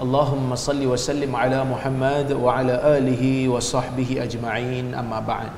[0.00, 5.52] Allahumma salli wa sallim ala Muhammad wa ala alihi wa sahbihi ajma'in amma ba'd.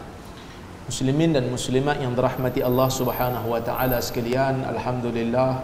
[0.91, 5.63] Muslimin dan muslimat yang dirahmati Allah Subhanahu wa taala sekalian, alhamdulillah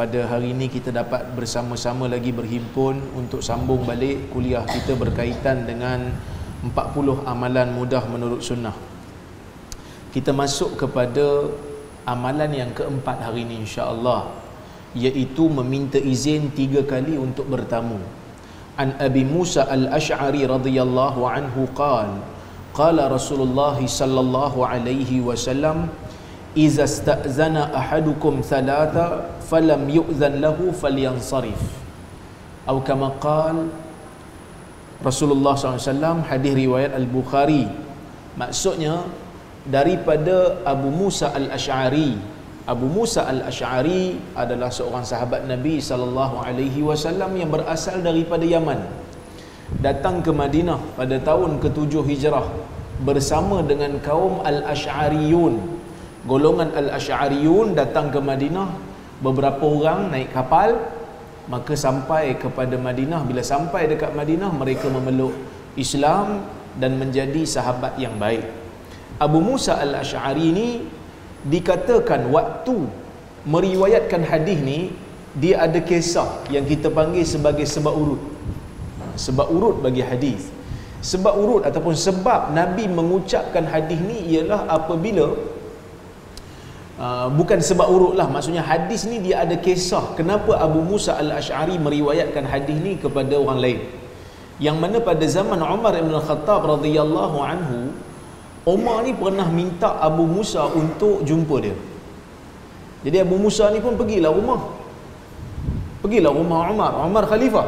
[0.00, 6.08] pada hari ini kita dapat bersama-sama lagi berhimpun untuk sambung balik kuliah kita berkaitan dengan
[6.64, 6.72] 40
[7.28, 8.72] amalan mudah menurut sunnah.
[10.16, 11.52] Kita masuk kepada
[12.08, 14.45] amalan yang keempat hari ini insya-Allah
[14.96, 18.00] iaitu meminta izin tiga kali untuk bertamu.
[18.80, 22.20] An abi musa al ashari radhiyallahu anhu qala
[22.72, 25.88] qala rasulullah sallallahu alaihi wasallam
[26.56, 31.60] iza sta'zana ahadukum thalatha falam yu'zan lahu falyansarif
[32.64, 33.68] atau kama qala
[35.04, 37.68] Rasulullah SAW hadis riwayat Al-Bukhari.
[38.36, 39.04] Maksudnya
[39.68, 42.16] daripada Abu Musa Al-Ash'ari
[42.66, 48.82] Abu Musa Al-Ash'ari adalah seorang sahabat Nabi sallallahu alaihi wasallam yang berasal daripada Yaman
[49.78, 52.46] datang ke Madinah pada tahun ke-7 Hijrah
[53.06, 55.78] bersama dengan kaum Al-Ash'ariyun.
[56.26, 58.66] Golongan Al-Ash'ariyun datang ke Madinah,
[59.22, 60.74] beberapa orang naik kapal,
[61.46, 63.22] maka sampai kepada Madinah.
[63.30, 65.38] Bila sampai dekat Madinah, mereka memeluk
[65.78, 66.42] Islam
[66.74, 68.42] dan menjadi sahabat yang baik.
[69.22, 70.68] Abu Musa Al-Ash'ari ni
[71.46, 72.76] dikatakan waktu
[73.46, 74.78] meriwayatkan hadis ni
[75.36, 78.22] dia ada kisah yang kita panggil sebagai sebab urut.
[79.16, 80.48] Sebab urut bagi hadis.
[81.10, 85.36] Sebab urut ataupun sebab Nabi mengucapkan hadis ni ialah apabila
[86.98, 90.16] uh, bukan sebab urut lah maksudnya hadis ni dia ada kisah.
[90.18, 93.80] Kenapa Abu Musa Al-Ash'ari meriwayatkan hadis ni kepada orang lain?
[94.56, 97.92] Yang mana pada zaman Umar Ibn Khattab radhiyallahu anhu
[98.66, 101.76] Umar ni pernah minta Abu Musa untuk jumpa dia
[103.06, 104.74] jadi Abu Musa ni pun pergilah rumah
[106.02, 107.66] pergilah rumah Umar Umar khalifah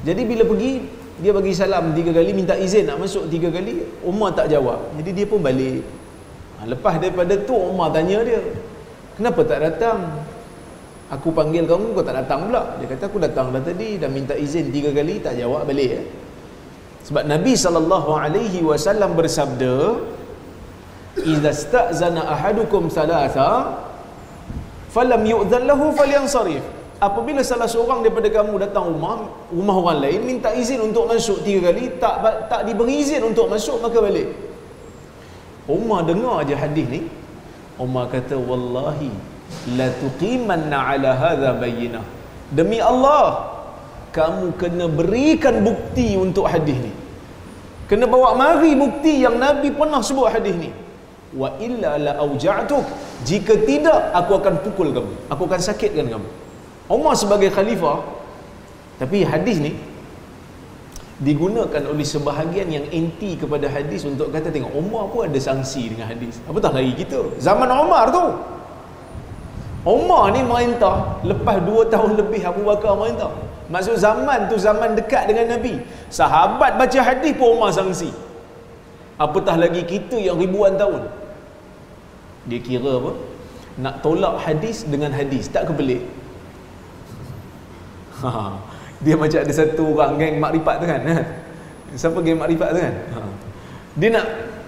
[0.00, 4.32] jadi bila pergi dia bagi salam tiga kali minta izin nak masuk tiga kali Umar
[4.32, 4.96] tak jawab.
[4.96, 5.84] Jadi dia pun balik.
[6.56, 8.40] Ha, lepas daripada tu Umar tanya dia,
[9.20, 10.24] "Kenapa tak datang?
[11.12, 14.32] Aku panggil kamu kau tak datang pula." Dia kata, "Aku datang dah tadi dah minta
[14.32, 16.04] izin tiga kali tak jawab balik." Eh?
[17.10, 19.98] Sebab Nabi sallallahu alaihi wasallam bersabda,
[21.18, 23.82] "Idza sta'zana ahadukum thalatha
[24.94, 26.62] falam yu'dhan lahu falyansarif."
[27.00, 31.72] apabila salah seorang daripada kamu datang rumah rumah orang lain minta izin untuk masuk tiga
[31.72, 32.20] kali tak
[32.52, 34.28] tak diberi izin untuk masuk maka balik.
[35.64, 37.00] Umar dengar aja hadis ni.
[37.80, 39.08] Umar kata wallahi
[39.80, 42.04] la tuqimanna ala hadha bayyinah.
[42.52, 43.48] Demi Allah
[44.12, 46.92] kamu kena berikan bukti untuk hadis ni
[47.90, 50.70] kena bawa mari bukti yang Nabi pernah sebut hadis ni.
[51.34, 52.86] Wa illa la auja'tuk.
[53.26, 55.14] Jika tidak aku akan pukul kamu.
[55.26, 56.28] Aku akan sakitkan kamu.
[56.86, 58.02] Umar sebagai khalifah
[59.02, 59.72] tapi hadis ni
[61.20, 66.08] digunakan oleh sebahagian yang anti kepada hadis untuk kata tengok Umar pun ada sanksi dengan
[66.08, 66.38] hadis.
[66.46, 67.20] Apatah lagi kita?
[67.42, 68.24] Zaman Umar tu.
[69.84, 73.32] Umar ni merintah lepas 2 tahun lebih Abu Bakar merintah
[73.70, 75.78] maksud zaman tu zaman dekat dengan Nabi
[76.10, 78.10] sahabat baca hadis pun Umar sanksi
[79.16, 81.06] apatah lagi kita yang ribuan tahun
[82.50, 83.12] dia kira apa
[83.78, 86.02] nak tolak hadis dengan hadis tak kebelik
[88.20, 88.52] Ha,
[89.00, 91.00] dia macam ada satu orang geng makrifat tu kan.
[91.96, 92.94] Siapa geng makrifat tu kan?
[93.16, 93.20] Ha.
[93.96, 94.26] Dia nak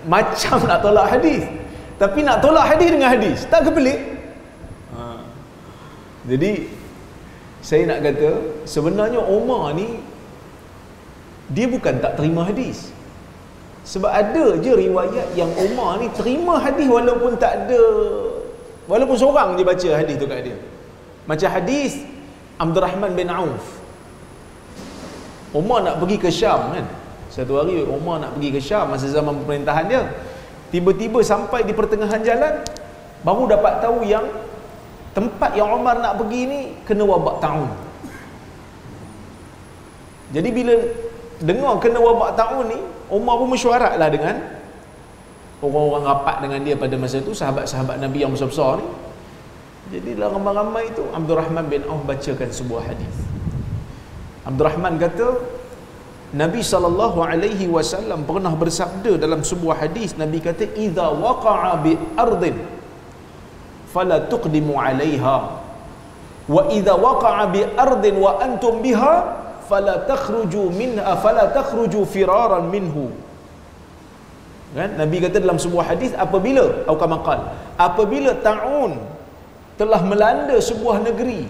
[0.09, 1.45] macam nak tolak hadis.
[2.01, 3.45] Tapi nak tolak hadis dengan hadis.
[3.53, 4.01] Tak kepelik.
[4.97, 5.21] Ha.
[6.33, 6.72] Jadi
[7.63, 10.03] saya nak kata sebenarnya Umar ni
[11.55, 12.91] dia bukan tak terima hadis.
[13.83, 17.83] Sebab ada je riwayat yang Umar ni terima hadis walaupun tak ada
[18.91, 20.59] walaupun seorang je baca hadis tu kat dia.
[21.27, 22.03] Macam hadis
[22.59, 23.83] Abdul Rahman bin Auf
[25.53, 26.87] Umar nak pergi ke Syam kan
[27.29, 30.03] satu hari Umar nak pergi ke Syam masa zaman pemerintahan dia
[30.73, 32.65] tiba-tiba sampai di pertengahan jalan
[33.21, 34.25] baru dapat tahu yang
[35.13, 37.71] tempat yang Umar nak pergi ni kena wabak ta'un.
[40.33, 40.75] Jadi bila
[41.45, 42.79] dengar kena wabak ta'un ni
[43.13, 44.41] Umar pun mesyuarat lah dengan
[45.61, 48.89] orang-orang rapat dengan dia pada masa tu sahabat-sahabat Nabi yang besar-besar ni.
[49.93, 53.13] Jadi dalam ramai-ramai itu Abdul Rahman bin Auf bacakan sebuah hadis.
[54.49, 55.37] Abdul Rahman kata
[56.33, 62.57] Nabi sallallahu alaihi wasallam pernah bersabda dalam sebuah hadis Nabi kata idza waqa'a bi ardin
[63.93, 65.37] fala tuqdimu 'alaiha.
[66.49, 69.15] Wa idza waqa'a bi ardin wa antum biha
[69.69, 73.13] fala takhruju minha fala takhruju firaran minhu.
[74.73, 74.97] Kan?
[74.97, 77.45] Nabi kata dalam sebuah hadis apabila atau kamakal
[77.77, 78.97] apabila taun
[79.77, 81.45] telah melanda sebuah negeri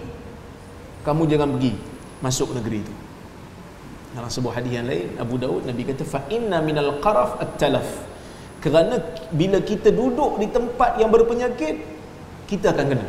[1.07, 1.73] kamu jangan pergi
[2.19, 2.93] masuk negeri itu.
[4.11, 7.87] Dalam sebuah hadis yang lain Abu Daud Nabi kata fa inna minal qaraf at-talaf.
[8.59, 8.99] Kerana
[9.31, 11.92] bila kita duduk di tempat yang berpenyakit
[12.47, 13.07] kita akan kena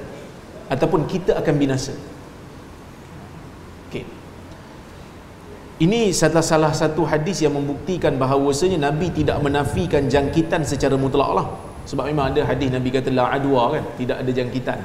[0.71, 1.93] ataupun kita akan binasa.
[3.89, 4.05] Okey.
[5.85, 11.49] Ini salah salah satu hadis yang membuktikan bahawasanya Nabi tidak menafikan jangkitan secara mutlak lah.
[11.85, 14.79] Sebab memang ada hadis Nabi kata la adwa kan tidak ada jangkitan.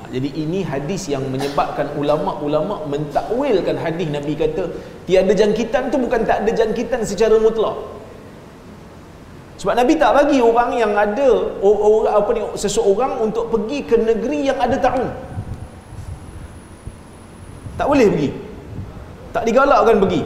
[0.00, 4.74] Ha, jadi ini hadis yang menyebabkan ulama-ulama mentakwilkan hadis Nabi kata
[5.06, 7.99] tiada jangkitan tu bukan tak ada jangkitan secara mutlak
[9.60, 11.28] sebab Nabi tak bagi orang yang ada
[11.60, 15.04] orang apa ni seseorang untuk pergi ke negeri yang ada taun.
[17.76, 18.30] Tak boleh pergi.
[19.36, 20.24] Tak digalakkan pergi.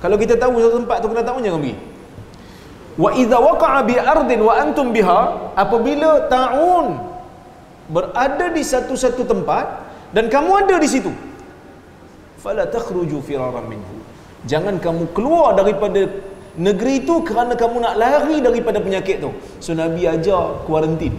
[0.00, 1.76] Kalau kita tahu satu tempat tu kena taun jangan pergi.
[2.96, 7.12] Wa idza waqa'a bi ardin wa antum biha apabila taun
[7.92, 9.64] berada di satu-satu tempat
[10.16, 11.12] dan kamu ada di situ
[12.42, 13.96] fala takhruju firaran minhu
[14.50, 16.08] jangan kamu keluar daripada
[16.58, 19.32] negeri itu kerana kamu nak lari daripada penyakit tu.
[19.62, 21.14] So Nabi ajar kuarantin.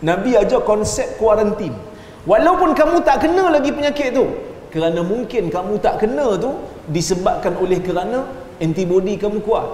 [0.00, 1.72] Nabi ajar konsep kuarantin.
[2.24, 4.24] Walaupun kamu tak kena lagi penyakit tu
[4.72, 6.56] kerana mungkin kamu tak kena tu
[6.88, 8.24] disebabkan oleh kerana
[8.60, 9.68] antibody kamu kuat.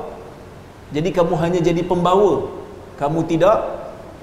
[0.90, 2.50] Jadi kamu hanya jadi pembawa.
[2.98, 3.54] Kamu tidak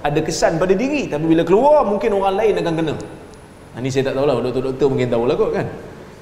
[0.04, 1.08] ada kesan pada diri.
[1.08, 2.96] Tapi bila keluar mungkin orang lain akan kena.
[3.80, 4.44] Ini saya tak tahulah.
[4.44, 5.68] Doktor-doktor mungkin tahulah kot kan?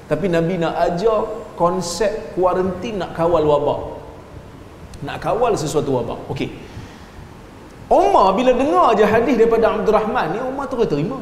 [0.06, 1.26] Tapi Nabi nak ajar
[1.58, 3.95] konsep kuarantin nak kawal wabak
[5.04, 6.48] nak kawal sesuatu wabak okey.
[7.86, 11.20] Umar bila dengar je hadis daripada Abdul Rahman ni Umar terus terima.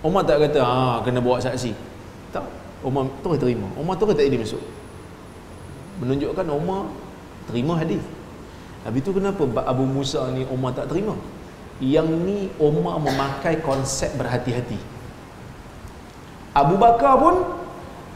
[0.00, 1.76] Umar tak kata ah kena bawa saksi.
[2.32, 2.46] Tak.
[2.80, 3.68] Umar terus terima.
[3.76, 4.62] Umar terus tak jadi masuk.
[6.00, 6.88] Menunjukkan Umar
[7.50, 8.00] terima hadis.
[8.80, 11.12] Habis tu kenapa Abu Musa ni Umar tak terima?
[11.84, 14.80] Yang ni Umar memakai konsep berhati-hati.
[16.56, 17.36] Abu Bakar pun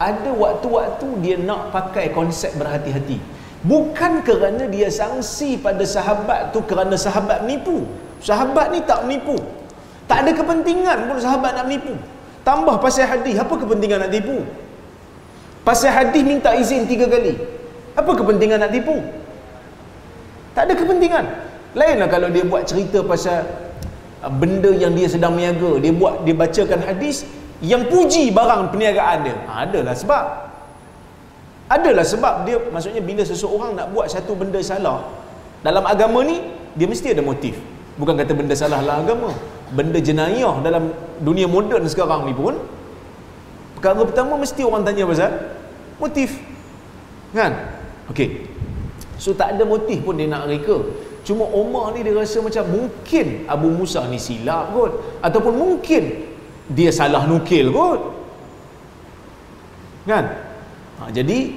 [0.00, 3.33] ada waktu-waktu dia nak pakai konsep berhati-hati
[3.64, 7.88] bukan kerana dia sangsi pada sahabat tu kerana sahabat menipu
[8.20, 9.37] sahabat ni tak menipu
[10.05, 11.96] tak ada kepentingan pun sahabat nak menipu
[12.44, 14.44] tambah pasal hadis apa kepentingan nak tipu?
[15.64, 17.32] Pasal hadis minta izin tiga kali.
[17.96, 19.00] Apa kepentingan nak tipu?
[20.52, 21.25] Tak ada kepentingan.
[21.72, 23.43] Lainlah kalau dia buat cerita pasal
[24.20, 25.81] uh, benda yang dia sedang meniaga.
[25.81, 27.25] Dia buat dia bacakan hadis
[27.64, 29.37] yang puji barang perniagaan dia.
[29.49, 30.25] Ha, adalah sebab
[31.69, 35.00] adalah sebab dia maksudnya bila seseorang nak buat satu benda salah
[35.64, 36.44] dalam agama ni
[36.76, 37.56] dia mesti ada motif.
[37.96, 39.31] Bukan kata benda salah lah agama.
[39.72, 42.58] Benda jenayah dalam dunia moden sekarang ni pun
[43.78, 45.32] perkara pertama mesti orang tanya pasal
[45.96, 46.37] motif.
[47.33, 47.54] Kan?
[48.12, 48.44] Okey.
[49.16, 50.85] So tak ada motif pun dia nak reka.
[51.25, 54.92] Cuma Umar ni dia rasa macam mungkin Abu Musa ni silap kot.
[55.25, 56.28] Ataupun mungkin
[56.68, 58.00] dia salah nukil kot.
[60.04, 60.43] Kan
[61.04, 61.52] ha, jadi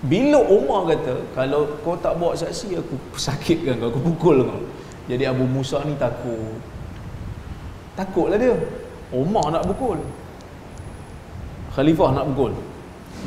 [0.00, 4.62] bila Umar kata kalau kau tak bawa saksi aku sakitkan kau aku pukul kau.
[5.12, 6.56] Jadi Abu Musa ni takut.
[7.98, 8.56] Takutlah dia.
[9.12, 10.00] Umar nak pukul.
[11.76, 12.56] Khalifah nak pukul.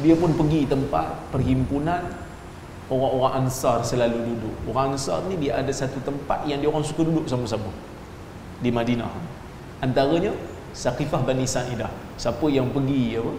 [0.02, 2.02] Dia pun pergi tempat perhimpunan.
[2.90, 4.56] Orang-orang Ansar selalu duduk.
[4.74, 7.70] Orang Ansar ni dia ada satu tempat yang dia orang suka duduk sama-sama.
[8.64, 9.12] Di Madinah.
[9.84, 10.34] Antaranya
[10.74, 11.92] Saqifah Bani Sa'idah.
[12.18, 13.34] Siapa yang pergi apa?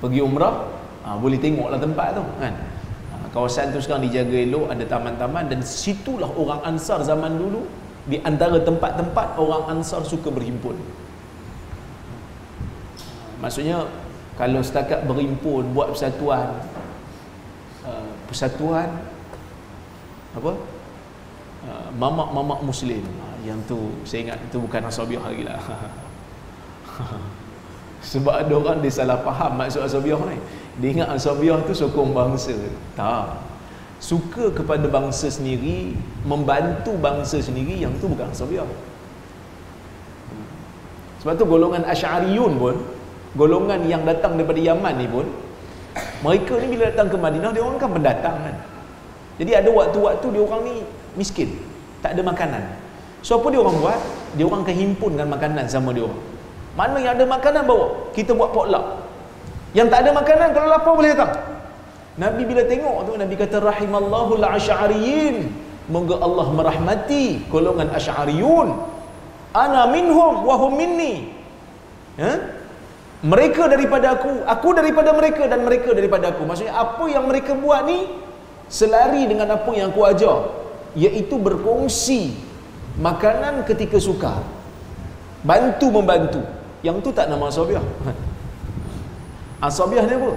[0.00, 0.77] Pergi umrah
[1.08, 2.52] ha, boleh tengoklah tempat tu kan?
[2.52, 7.64] Ha, kawasan tu sekarang dijaga elok ada taman-taman dan situlah orang Ansar zaman dulu
[8.04, 10.76] di antara tempat-tempat orang Ansar suka berhimpun.
[13.40, 13.88] Maksudnya
[14.36, 16.60] kalau setakat berhimpun buat persatuan
[17.88, 18.92] uh, persatuan
[20.36, 20.52] apa?
[21.58, 23.02] Uh, mamak-mamak muslim.
[23.02, 25.56] Uh, yang tu saya ingat itu bukan asabiah lagi lah
[27.98, 30.38] sebab ada orang dia salah faham maksud asabiah ni.
[30.78, 32.54] Dia ingat asabiah tu sokong bangsa.
[32.94, 33.42] Tak.
[33.98, 38.62] Suka kepada bangsa sendiri membantu bangsa sendiri yang tu bukan asabiah.
[41.18, 42.78] Sebab tu golongan asyariyun pun
[43.34, 45.26] golongan yang datang daripada Yaman ni pun
[46.22, 48.56] mereka ni bila datang ke Madinah dia orang kan pendatang kan.
[49.42, 50.74] Jadi ada waktu-waktu dia orang ni
[51.18, 51.58] miskin
[51.98, 52.62] tak ada makanan.
[53.26, 53.98] So apa dia orang buat?
[54.38, 56.37] Dia orang akan himpunkan makanan sama dia orang.
[56.78, 58.14] Mana yang ada makanan bawa?
[58.14, 59.02] Kita buat potluck.
[59.74, 61.34] Yang tak ada makanan kalau lapar boleh datang.
[62.14, 65.66] Nabi bila tengok tu Nabi kata rahimallahu al-asy'ariyin.
[65.90, 68.78] Moga Allah merahmati golongan asy'ariyun.
[69.58, 71.34] Ana minhum wa hum minni.
[72.22, 72.32] Ha?
[73.26, 76.46] Mereka daripada aku, aku daripada mereka dan mereka daripada aku.
[76.46, 78.06] Maksudnya apa yang mereka buat ni
[78.70, 80.46] selari dengan apa yang aku ajar,
[80.94, 82.38] iaitu berkongsi
[83.02, 84.46] makanan ketika sukar.
[85.42, 86.57] Bantu membantu.
[86.86, 87.82] Yang tu tak nama asabiah.
[89.58, 90.32] Asabiah ni apa?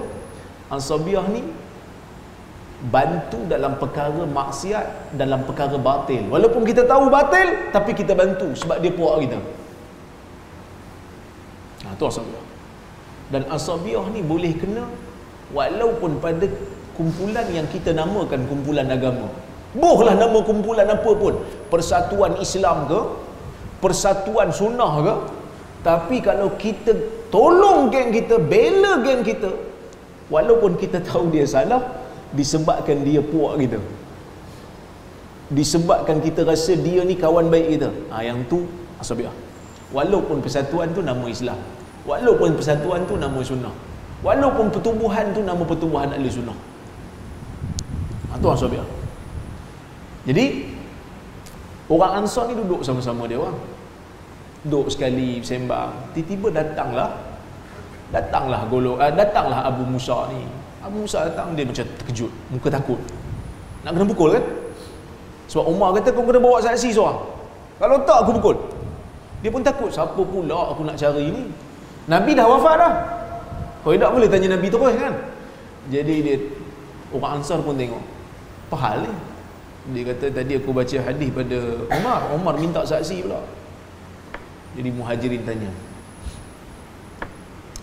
[0.74, 1.46] Asabiah ni
[2.90, 6.26] bantu dalam perkara maksiat dalam perkara batil.
[6.34, 9.38] Walaupun kita tahu batil tapi kita bantu sebab dia puak kita.
[11.86, 12.46] Ha, tu asabiah.
[13.30, 14.90] Dan asabiah ni boleh kena
[15.54, 16.50] walaupun pada
[16.98, 19.30] kumpulan yang kita namakan kumpulan agama.
[19.78, 21.38] Bohlah nama kumpulan apa pun.
[21.70, 23.00] Persatuan Islam ke?
[23.78, 25.16] Persatuan sunnah ke
[25.82, 26.94] tapi kalau kita
[27.34, 29.50] tolong geng kita bela geng kita
[30.30, 31.82] walaupun kita tahu dia salah
[32.38, 33.82] disebabkan dia puak kita.
[35.52, 37.90] Disebabkan kita rasa dia ni kawan baik kita.
[38.14, 38.64] Ha, yang tu
[39.02, 39.34] asabiah.
[39.92, 41.60] Walaupun persatuan tu nama Islam.
[42.08, 43.74] Walaupun persatuan tu nama sunnah.
[44.24, 46.56] Walaupun pertubuhan tu nama pertubuhan ahli sunnah.
[48.32, 48.88] Ha, tu asabiah.
[50.24, 50.72] Jadi
[51.92, 53.58] orang ansar ni duduk sama-sama dia orang
[54.65, 56.13] duduk sekali sembang.
[56.13, 57.10] Tiba-tiba datanglah
[58.12, 60.46] datanglah golok uh, datanglah Abu Musa ni.
[60.86, 63.00] Abu Musa datang dia macam terkejut muka takut.
[63.82, 64.46] Nak kena pukul kan?
[65.50, 67.18] Sebab Umar kata kau kena bawa saksi seorang.
[67.82, 68.58] Kalau tak aku pukul.
[69.41, 71.50] Dia pun takut siapa pula aku nak cari ni?
[72.06, 72.94] Nabi dah wafat dah.
[73.82, 75.13] Kau tak boleh tanya Nabi terus kan?
[75.89, 76.38] Jadi dia
[77.10, 78.03] orang Ansar pun tengok.
[78.70, 79.13] Apa hal ni.
[79.98, 81.58] Dia kata tadi aku baca hadis pada
[81.89, 83.41] Umar Umar minta saksi pula
[84.78, 85.72] jadi muhajirin tanya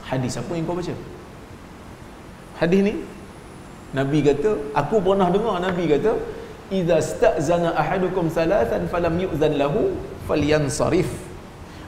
[0.08, 0.94] hadis apa yang kau baca?
[2.58, 2.94] Hadis ni
[3.92, 6.16] Nabi kata aku pernah dengar Nabi kata
[6.72, 9.96] idza sta'zana ahadukum salatan falam yu'zan lahu
[10.28, 11.08] falyansarif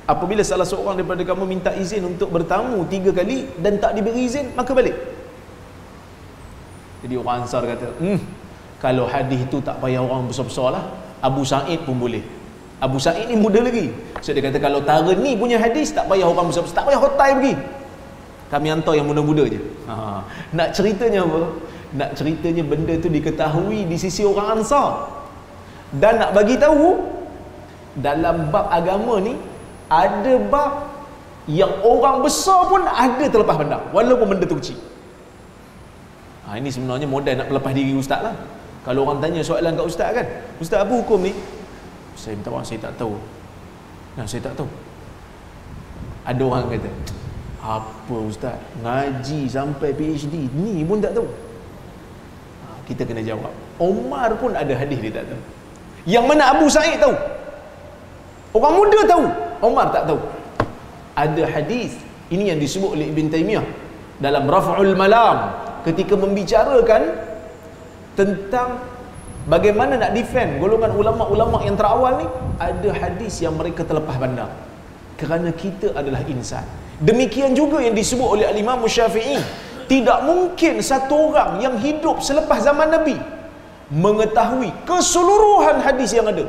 [0.08, 4.52] apabila salah seorang daripada kamu minta izin untuk bertamu tiga kali dan tak diberi izin
[4.56, 4.96] maka balik.
[7.00, 8.20] Jadi orang Ansar kata hmm,
[8.84, 10.84] kalau hadis tu tak payah orang besar-besar lah
[11.24, 12.20] Abu Sa'id pun boleh
[12.80, 13.92] Abu Sa'id ni muda lagi.
[14.24, 17.30] So dia kata kalau tara ni punya hadis tak payah orang besar-besar tak payah hotai
[17.36, 17.54] pergi.
[18.50, 19.60] Kami hantar yang muda-muda je.
[19.86, 20.24] Ha.
[20.56, 21.40] nak ceritanya apa?
[21.94, 25.06] Nak ceritanya benda tu diketahui di sisi orang ansar.
[25.94, 26.98] Dan nak bagi tahu
[28.00, 29.36] dalam bab agama ni
[29.90, 30.88] ada bab
[31.50, 34.78] yang orang besar pun ada terlepas pandang walaupun benda tu kecil.
[36.48, 38.34] Ha, ini sebenarnya model nak lepas diri ustaz lah.
[38.82, 40.26] Kalau orang tanya soalan kat ustaz kan
[40.58, 41.36] ustaz apa hukum ni
[42.20, 43.16] saya minta maaf saya tak tahu.
[44.20, 44.68] Nah, saya tak tahu.
[46.28, 46.90] Ada orang kata
[47.60, 48.56] apa ustaz?
[48.84, 51.28] Ngaji sampai PhD ni pun tak tahu.
[51.28, 53.52] Ha, kita kena jawab.
[53.80, 55.40] Omar pun ada hadis dia tak tahu.
[56.04, 57.12] Yang mana Abu Sa'id tahu?
[58.56, 59.24] Orang muda tahu
[59.64, 60.20] Omar tak tahu.
[61.16, 61.96] Ada hadis
[62.32, 63.66] ini yang disebut oleh Ibn Taymiyah
[64.20, 65.52] dalam Raf'ul Malam
[65.84, 67.16] ketika membicarakan
[68.16, 68.80] tentang
[69.50, 72.26] bagaimana nak defend golongan ulama-ulama yang terawal ni?
[72.62, 74.48] Ada hadis yang mereka terlepas pandang.
[75.18, 76.62] Kerana kita adalah insan.
[77.02, 79.36] Demikian juga yang disebut oleh al-Imam Syafi'i.
[79.90, 83.18] Tidak mungkin satu orang yang hidup selepas zaman Nabi
[83.90, 86.46] mengetahui keseluruhan hadis yang ada.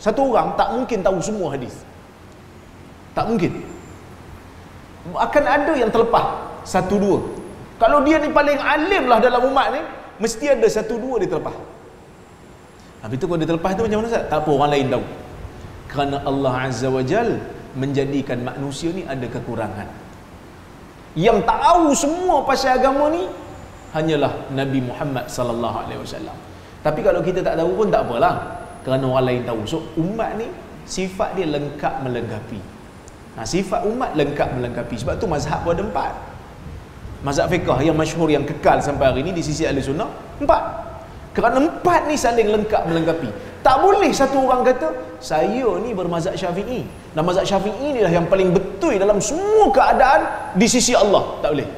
[0.00, 1.76] Satu orang tak mungkin tahu semua hadis.
[3.12, 3.60] Tak mungkin.
[5.12, 6.40] Akan ada yang terlepas.
[6.64, 7.20] Satu dua.
[7.76, 9.80] Kalau dia ni paling alim lah dalam umat ni
[10.20, 11.79] mesti ada satu dua dia terlepas
[13.00, 14.24] Habis tu kalau dia terlepas tu macam mana Ustaz?
[14.28, 15.04] Tak apa orang lain tahu.
[15.90, 17.40] Kerana Allah Azza wa Jal
[17.74, 19.88] menjadikan manusia ni ada kekurangan.
[21.18, 23.26] Yang tahu semua pasal agama ni
[23.96, 26.36] hanyalah Nabi Muhammad sallallahu alaihi wasallam.
[26.80, 28.62] Tapi kalau kita tak tahu pun tak apalah.
[28.80, 29.60] Kerana orang lain tahu.
[29.68, 30.48] So umat ni
[30.88, 32.60] sifat dia lengkap melengkapi.
[33.36, 34.96] Nah, sifat umat lengkap melengkapi.
[34.96, 36.12] Sebab tu mazhab pun ada empat.
[37.20, 40.08] Mazhab fiqah yang masyhur yang kekal sampai hari ini di sisi ahli sunnah
[40.40, 40.89] empat.
[41.30, 43.30] Kerana empat ni saling lengkap melengkapi.
[43.60, 44.88] Tak boleh satu orang kata,
[45.20, 46.82] saya ni bermazhab syafi'i.
[47.14, 51.38] Dan mazhab syafi'i ni lah yang paling betul dalam semua keadaan di sisi Allah.
[51.44, 51.68] Tak boleh.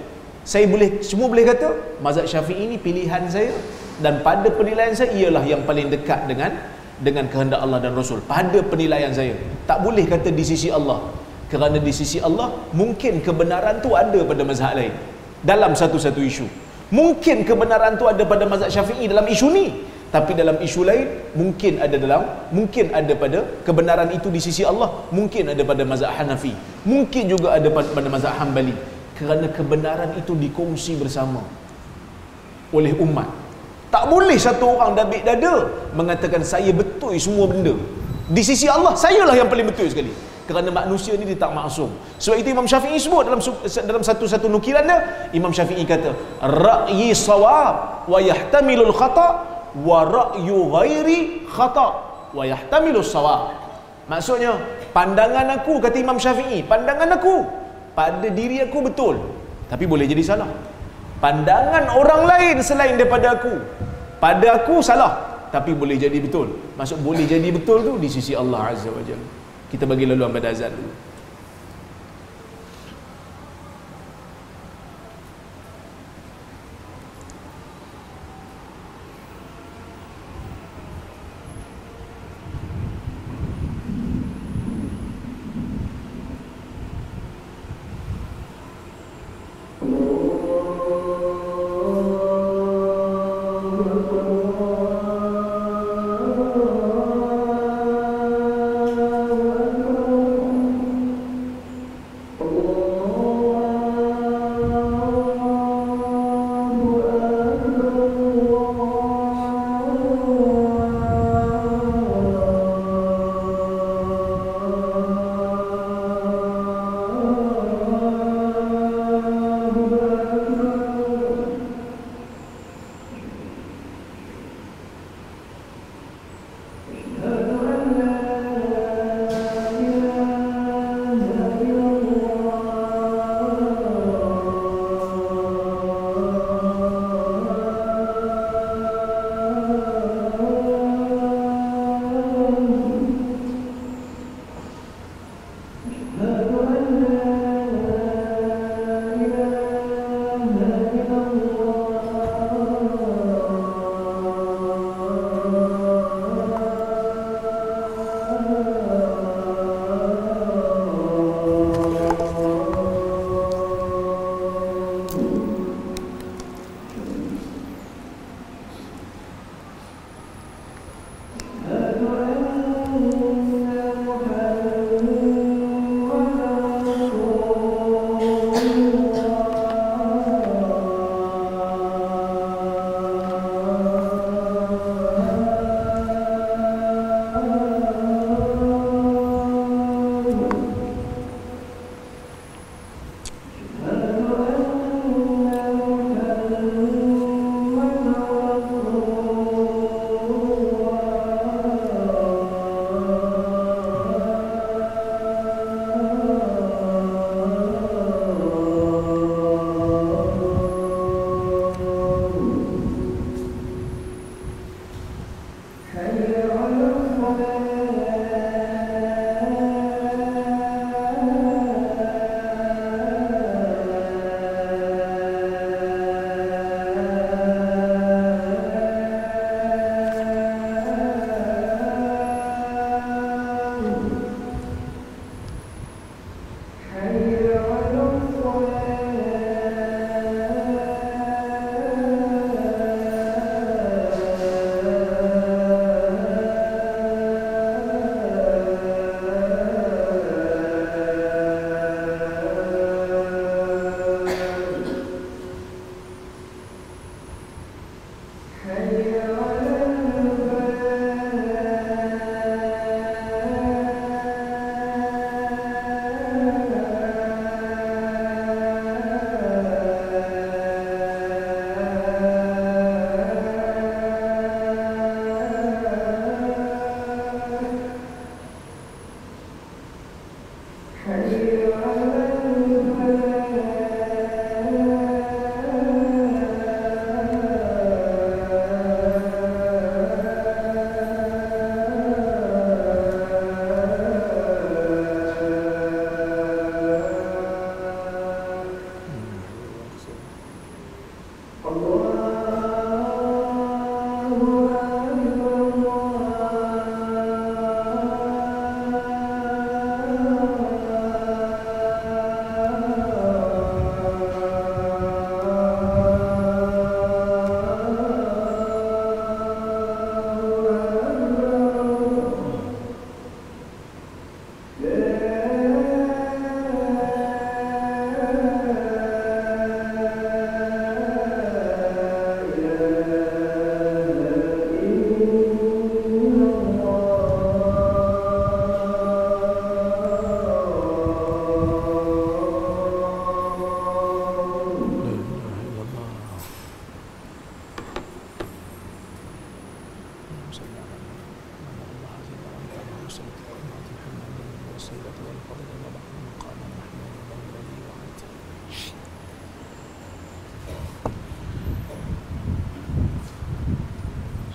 [0.43, 3.53] Saya boleh, semua boleh kata, mazhab syafi'i ni pilihan saya.
[4.01, 6.55] Dan pada penilaian saya, ialah yang paling dekat dengan
[7.03, 8.23] dengan kehendak Allah dan Rasul.
[8.25, 9.35] Pada penilaian saya.
[9.67, 11.03] Tak boleh kata di sisi Allah.
[11.51, 14.95] Kerana di sisi Allah, mungkin kebenaran tu ada pada mazhab lain.
[15.43, 16.47] Dalam satu-satu isu.
[16.93, 19.67] Mungkin kebenaran tu ada pada mazhab Syafi'i dalam isu ni,
[20.13, 22.23] tapi dalam isu lain mungkin ada dalam
[22.53, 26.53] mungkin ada pada kebenaran itu di sisi Allah, mungkin ada pada mazhab Hanafi,
[26.85, 28.77] mungkin juga ada pada mazhab Hambali.
[29.13, 31.47] kerana kebenaran itu dikongsi bersama
[32.75, 33.29] oleh umat.
[33.93, 37.77] Tak boleh satu orang dabik dada mengatakan saya betul semua benda.
[38.27, 40.11] Di sisi Allah sayalah yang paling betul sekali
[40.47, 41.91] kerana manusia ni dia tak maksum.
[42.19, 43.41] Sebab itu Imam Syafi'i sebut dalam
[43.87, 44.99] dalam satu-satu nukilan dia
[45.31, 49.27] Imam Syafi'i kata ra'yi sawab wa yahtamilul khata
[49.79, 51.89] wa ra'yu ghairi khata
[52.35, 53.55] wa yahtamilus sawab.
[54.11, 54.59] Maksudnya
[54.91, 57.47] pandangan aku kata Imam Syafi'i pandangan aku
[57.95, 59.23] pada diri aku betul
[59.71, 60.51] tapi boleh jadi salah.
[61.23, 63.55] Pandangan orang lain selain daripada aku
[64.19, 66.51] pada aku salah tapi boleh jadi betul.
[66.75, 69.42] Maksud boleh jadi betul tu di sisi Allah Azza wa Jalla
[69.73, 70.93] kita bagi laluan pada azan dulu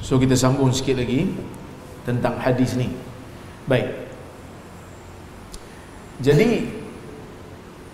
[0.07, 1.27] So kita sambung sikit lagi
[2.07, 2.87] tentang hadis ni.
[3.67, 3.91] Baik.
[6.23, 6.63] Jadi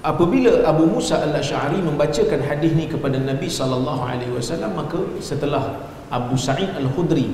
[0.06, 6.38] apabila Abu Musa al-Asy'ari membacakan hadis ni kepada Nabi sallallahu alaihi wasallam maka setelah Abu
[6.38, 7.34] Sa'id al-Khudri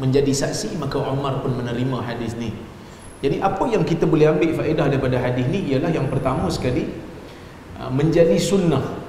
[0.00, 2.48] menjadi saksi maka Umar pun menerima hadis ni.
[3.20, 6.88] Jadi apa yang kita boleh ambil faedah daripada hadis ni ialah yang pertama sekali
[7.76, 9.04] uh, menjadi sunnah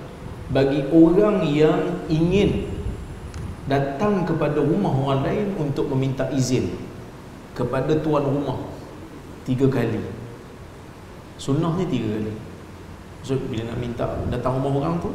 [0.51, 2.74] bagi orang yang ingin
[3.65, 6.73] datang kepada rumah orang lain untuk meminta izin.
[7.55, 8.59] Kepada tuan rumah.
[9.47, 10.01] Tiga kali.
[11.39, 12.33] Sunnahnya tiga kali.
[13.25, 15.09] So bila nak minta datang rumah orang tu?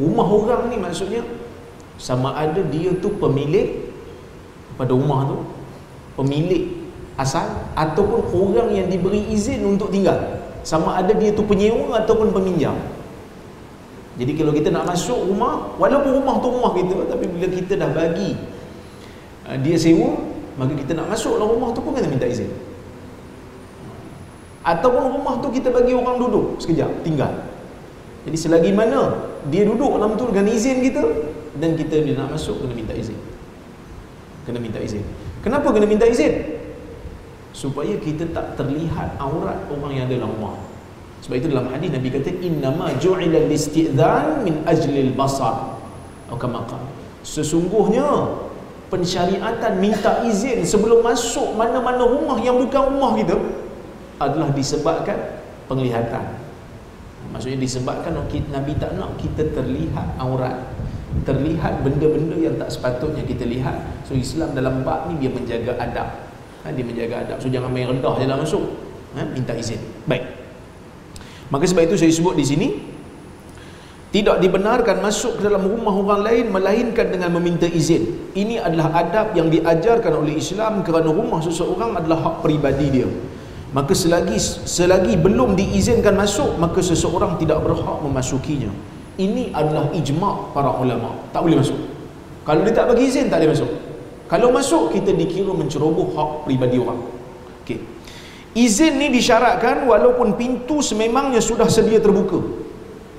[0.00, 1.20] Rumah orang ni maksudnya
[2.00, 3.92] sama ada dia tu pemilik
[4.80, 5.38] pada rumah tu.
[6.16, 6.80] Pemilik
[7.20, 7.44] asal
[7.76, 10.16] ataupun orang yang diberi izin untuk tinggal.
[10.64, 12.76] Sama ada dia tu penyewa ataupun peminjam
[14.18, 17.90] jadi kalau kita nak masuk rumah, walaupun rumah tu rumah kita, tapi bila kita dah
[17.94, 18.34] bagi
[19.46, 20.18] uh, dia sewa,
[20.58, 22.50] maka kita nak masuk dalam rumah tu pun kena minta izin.
[24.66, 27.32] Ataupun rumah tu kita bagi orang duduk sekejap, tinggal.
[28.28, 29.16] Jadi selagi mana
[29.48, 31.02] dia duduk dalam tu dengan izin kita
[31.56, 33.16] dan kita dia nak masuk kena minta izin.
[34.44, 35.00] Kena minta izin.
[35.40, 36.60] Kenapa kena minta izin?
[37.56, 40.69] Supaya kita tak terlihat aurat orang yang ada dalam rumah.
[41.20, 45.76] Sebab itu dalam hadis Nabi kata innama ju'ila listi'dhan min ajlil basar.
[46.32, 46.80] Atau
[47.20, 48.06] Sesungguhnya
[48.88, 53.36] pensyariatan minta izin sebelum masuk mana-mana rumah yang bukan rumah kita
[54.16, 55.18] adalah disebabkan
[55.68, 56.40] penglihatan.
[57.30, 60.56] Maksudnya disebabkan Nabi tak nak kita terlihat aurat.
[61.26, 63.76] Terlihat benda-benda yang tak sepatutnya kita lihat.
[64.08, 66.08] So Islam dalam bab ni dia menjaga adab.
[66.64, 67.36] Ha, dia menjaga adab.
[67.42, 68.64] So jangan main rendah je dalam masuk.
[69.18, 69.82] Ha, minta izin.
[70.06, 70.39] Baik
[71.50, 72.68] Maka sebab itu saya sebut di sini
[74.10, 78.34] tidak dibenarkan masuk ke dalam rumah orang lain melainkan dengan meminta izin.
[78.34, 83.06] Ini adalah adab yang diajarkan oleh Islam kerana rumah seseorang adalah hak peribadi dia.
[83.70, 84.34] Maka selagi
[84.66, 88.70] selagi belum diizinkan masuk, maka seseorang tidak berhak memasukinya.
[89.14, 91.14] Ini adalah ijma' para ulama.
[91.30, 91.78] Tak boleh masuk.
[92.42, 93.70] Kalau dia tak bagi izin, tak boleh masuk.
[94.26, 96.98] Kalau masuk, kita dikira menceroboh hak peribadi orang.
[98.50, 102.42] Izin ni disyaratkan walaupun pintu sememangnya sudah sedia terbuka.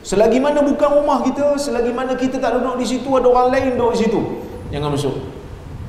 [0.04, 3.66] Selagi mana bukan rumah kita, selagi mana kita tak duduk di situ, ada orang lain
[3.78, 4.20] duduk di situ.
[4.74, 5.16] Jangan masuk.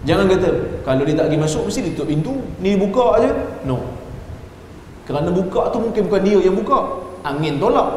[0.03, 0.51] Jangan kata,
[0.83, 2.35] kalau dia tak pergi masuk, mesti dia tutup pintu.
[2.63, 3.31] Ni buka aja.
[3.67, 3.83] No.
[5.07, 6.79] Kerana buka tu mungkin bukan dia yang buka.
[7.27, 7.89] Angin tolak.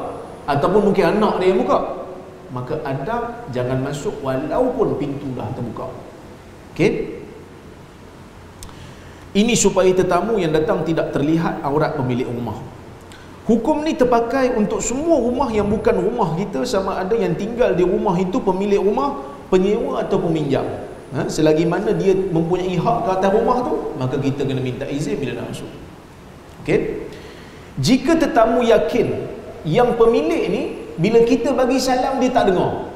[0.45, 1.77] Ataupun mungkin anak dia yang buka.
[2.53, 5.89] Maka adab jangan masuk walaupun pintu dah terbuka.
[6.73, 7.24] Okay?
[9.35, 12.55] Ini supaya tetamu yang datang tidak terlihat aurat pemilik rumah.
[13.45, 17.83] Hukum ni terpakai untuk semua rumah yang bukan rumah kita sama ada yang tinggal di
[17.83, 19.21] rumah itu pemilik rumah,
[19.51, 20.63] penyewa atau peminjam.
[21.13, 21.27] Ha?
[21.27, 25.37] Selagi mana dia mempunyai hak ke atas rumah tu, maka kita kena minta izin bila
[25.37, 25.69] nak masuk.
[26.63, 27.05] Okey?
[27.75, 29.13] Jika tetamu yakin
[29.67, 30.63] yang pemilik ni
[30.95, 32.87] bila kita bagi salam dia tak dengar.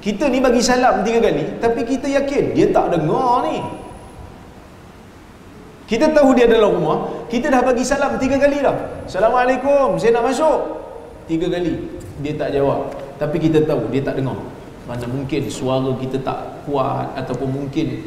[0.00, 3.83] Kita ni bagi salam tiga kali tapi kita yakin dia tak dengar ni.
[5.84, 9.04] Kita tahu dia dalam rumah, kita dah bagi salam tiga kali dah.
[9.04, 10.80] Assalamualaikum, saya nak masuk.
[11.28, 11.76] Tiga kali.
[12.24, 12.88] Dia tak jawab.
[13.20, 14.40] Tapi kita tahu dia tak dengar.
[14.88, 18.04] Mana mungkin suara kita tak kuat ataupun mungkin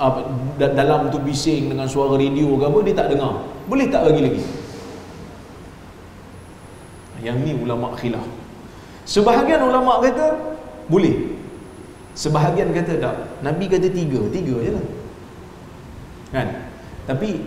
[0.00, 0.24] uh,
[0.56, 3.44] dalam tu bising dengan suara radio ke apa dia tak dengar.
[3.68, 4.42] Boleh tak bagi lagi?
[7.24, 8.24] Yang ni ulama khilaf.
[9.08, 10.36] Sebahagian ulama kata
[10.88, 11.36] boleh.
[12.12, 13.16] Sebahagian kata tak.
[13.40, 14.86] Nabi kata tiga, tiga je lah.
[16.28, 16.67] Kan?
[17.08, 17.40] Tapi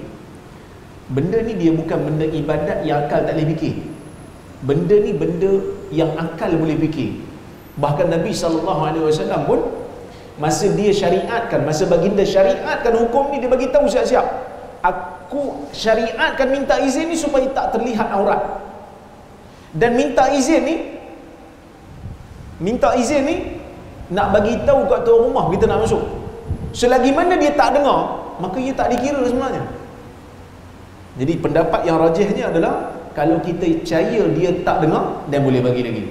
[1.14, 3.76] benda ni dia bukan benda ibadat yang akal tak boleh fikir.
[4.66, 5.52] Benda ni benda
[5.94, 7.22] yang akal boleh fikir.
[7.78, 9.60] Bahkan Nabi SAW pun
[10.42, 14.26] masa dia syariatkan, masa baginda syariatkan hukum ni dia bagi tahu siap-siap.
[14.82, 18.66] Aku syariatkan minta izin ni supaya tak terlihat aurat.
[19.78, 20.76] Dan minta izin ni
[22.62, 23.36] minta izin ni
[24.12, 26.02] nak bagi tahu kat tuan rumah kita nak masuk.
[26.76, 29.64] Selagi mana dia tak dengar, maka ia tak dikira sebenarnya.
[31.22, 36.04] Jadi pendapat yang rajihnya adalah kalau kita percaya dia tak dengar dan boleh bagi lagi.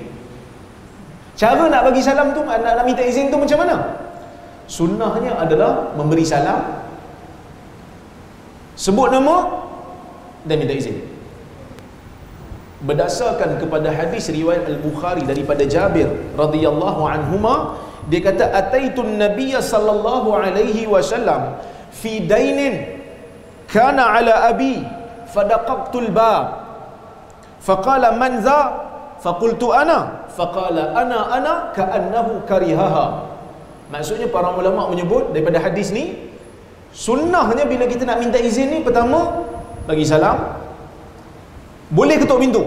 [1.34, 3.76] Cara nak bagi salam tu nak, nak minta izin tu macam mana?
[4.68, 6.84] Sunnahnya adalah memberi salam
[8.76, 9.64] sebut nama
[10.44, 11.00] dan minta izin.
[12.84, 17.76] Berdasarkan kepada hadis riwayat al-Bukhari daripada Jabir radhiyallahu anhuma
[18.08, 23.02] dia kata ataitun nabiyya sallallahu alaihi wasallam fi dainin
[23.70, 24.82] kana ala abi
[25.30, 26.44] fadaqaqtul bab
[27.60, 28.88] faqala man za?
[29.20, 30.24] Faqultu ana.
[30.32, 33.28] Faqala ana ana ka'annahu karihaha.
[33.92, 36.32] Maksudnya para ulama menyebut daripada hadis ni
[36.96, 39.44] sunnahnya bila kita nak minta izin ni pertama
[39.84, 40.56] bagi salam.
[41.92, 42.64] Boleh ketuk pintu.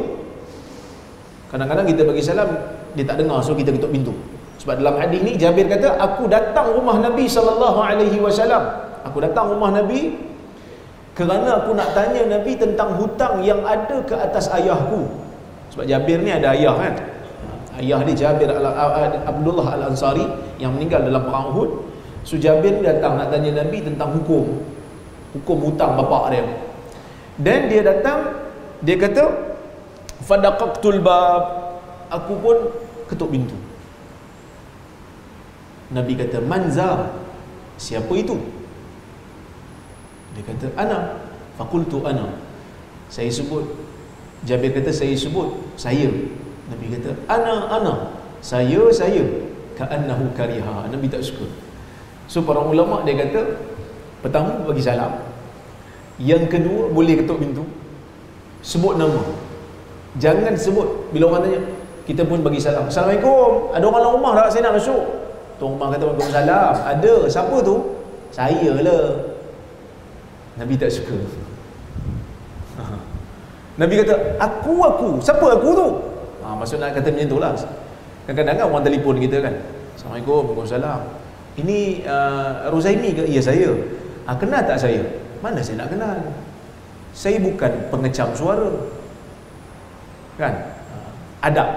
[1.50, 2.50] Kadang-kadang kita bagi salam
[2.94, 4.14] dia tak dengar so kita ketuk pintu.
[4.62, 9.52] Sebab dalam hadis ni Jabir kata aku datang rumah Nabi sallallahu alaihi wasallam aku datang
[9.54, 10.16] rumah Nabi
[11.14, 15.06] kerana aku nak tanya Nabi tentang hutang yang ada ke atas ayahku.
[15.70, 16.94] Sebab Jabir ni ada ayah kan?
[17.78, 20.26] Ayah dia Jabir Abdullah Al-Ansari
[20.58, 21.70] yang meninggal dalam perang Uhud.
[22.26, 24.58] So Jabir datang nak tanya Nabi tentang hukum.
[25.38, 26.46] Hukum hutang bapak dia.
[27.38, 28.34] Dan dia datang
[28.82, 29.30] dia kata
[30.26, 31.44] fadaqaqtul bab.
[32.10, 32.58] Aku pun
[33.10, 33.58] ketuk pintu.
[35.94, 37.10] Nabi kata manza
[37.78, 38.38] siapa itu
[40.34, 41.22] dia kata ana.
[41.56, 42.34] Fakultu ana.
[43.08, 43.64] Saya sebut.
[44.44, 46.10] Jabir kata saya sebut saya.
[46.68, 47.94] Nabi kata ana ana.
[48.42, 49.24] Saya saya.
[49.78, 50.90] Ka'annahu kariha.
[50.90, 51.46] Nabi tak suka.
[52.30, 53.62] So para ulama dia kata
[54.26, 55.22] pertama bagi salam.
[56.18, 57.66] Yang kedua boleh ketuk pintu.
[58.66, 59.22] Sebut nama.
[60.18, 61.62] Jangan sebut bila orang tanya
[62.06, 62.90] kita pun bagi salam.
[62.90, 63.74] Assalamualaikum.
[63.74, 64.48] Ada orang dalam rumah tak?
[64.58, 65.04] Saya nak masuk.
[65.62, 66.74] Tuan rumah kata Waalaikumsalam.
[66.82, 67.14] Ada.
[67.30, 67.76] Siapa tu?
[68.34, 69.33] Saya lah
[70.58, 71.18] Nabi tak suka.
[73.82, 75.10] Nabi kata aku aku.
[75.18, 75.88] Siapa aku tu?
[76.46, 77.54] Ha, maksud nak kata macam tu lah.
[78.30, 79.54] Kadang-kadang kan orang telefon kita kan.
[79.98, 81.02] Assalamualaikum Waalaikumsalam.
[81.54, 83.24] Ini uh, Rozaimi ke?
[83.30, 83.74] ya saya.
[84.30, 85.02] Ha, kenal tak saya?
[85.44, 86.18] mana saya nak kenal?
[87.12, 88.72] Saya bukan pengecam suara.
[90.40, 90.54] Kan?
[90.56, 90.96] Ha,
[91.52, 91.70] adab.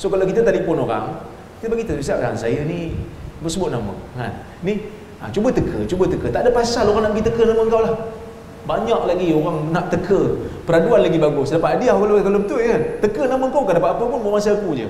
[0.00, 1.20] So kalau kita telefon orang
[1.60, 2.96] kita bagi tahu kan saya ni
[3.38, 3.94] bersebut nama.
[4.18, 4.32] Kan?
[4.66, 4.82] Ni
[5.22, 6.26] ha, cuba teka cuba teka.
[6.34, 7.94] Tak ada pasal orang nak pergi teka nama kau lah.
[8.62, 10.20] Banyak lagi orang nak teka.
[10.66, 11.50] Peraduan lagi bagus.
[11.50, 12.82] Dapat hadiah kalau kalau betul kan?
[13.02, 14.86] Teka nama kau kan dapat apa pun masa aku je.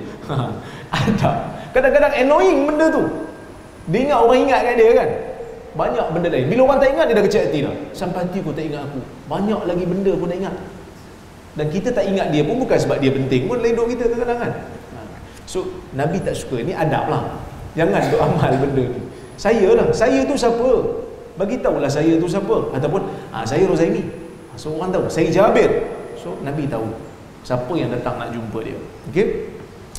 [0.93, 1.29] Ada
[1.73, 3.05] kadang-kadang annoying benda tu.
[3.89, 5.09] Dia ingat orang ingat kat dia kan?
[5.73, 6.47] Banyak benda lain.
[6.53, 7.75] Bila orang tak ingat dia dah kecil hati dah.
[7.97, 9.01] Sampai hati pun tak ingat aku.
[9.29, 10.55] Banyak lagi benda pun tak ingat.
[11.53, 14.53] Dan kita tak ingat dia pun bukan sebab dia penting pun lain kita kadang-kadang kan?
[15.49, 16.61] So Nabi tak suka.
[16.61, 17.25] Ni adab lah.
[17.73, 19.02] Jangan duk amal benda ni
[19.37, 19.89] saya lah.
[19.95, 20.71] Saya tu siapa?
[21.37, 22.73] Bagi tahulah saya tu siapa.
[22.77, 24.05] Ataupun ah saya Rozaini.
[24.53, 25.09] Ah, so orang tahu.
[25.09, 25.71] Saya Jabir.
[26.19, 26.93] So Nabi tahu
[27.43, 28.79] siapa yang datang nak jumpa dia.
[29.11, 29.27] Okey?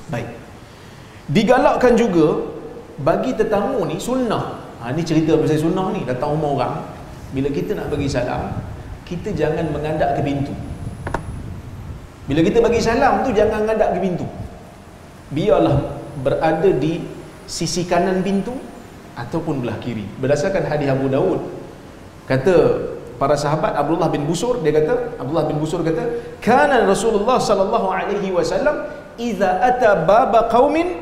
[0.07, 0.29] Baik.
[1.31, 2.53] Digalakkan juga
[3.01, 4.61] bagi tetamu ni sunnah.
[4.83, 6.05] Ha, ni cerita pasal sunnah ni.
[6.05, 6.75] Datang rumah orang.
[7.33, 8.53] Bila kita nak bagi salam
[9.03, 10.53] kita jangan mengadap ke pintu.
[12.23, 14.25] Bila kita bagi salam tu jangan mengadap ke pintu.
[15.33, 17.03] Biarlah berada di
[17.43, 18.55] sisi kanan pintu
[19.13, 20.05] ataupun belah kiri.
[20.17, 21.39] Berdasarkan hadis Abu Daud
[22.25, 22.55] kata
[23.21, 28.33] para sahabat Abdullah bin Busur dia kata Abdullah bin Busur kata kana Rasulullah sallallahu alaihi
[28.33, 28.89] wasallam
[29.21, 30.97] idza ata baba qaumin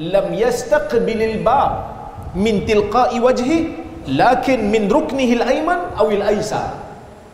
[0.00, 2.00] lam yastaqbilil bab
[2.32, 3.76] min tilqa'i wajhi
[4.08, 6.80] lakin min ruknihi al-ayman aw al-aysar.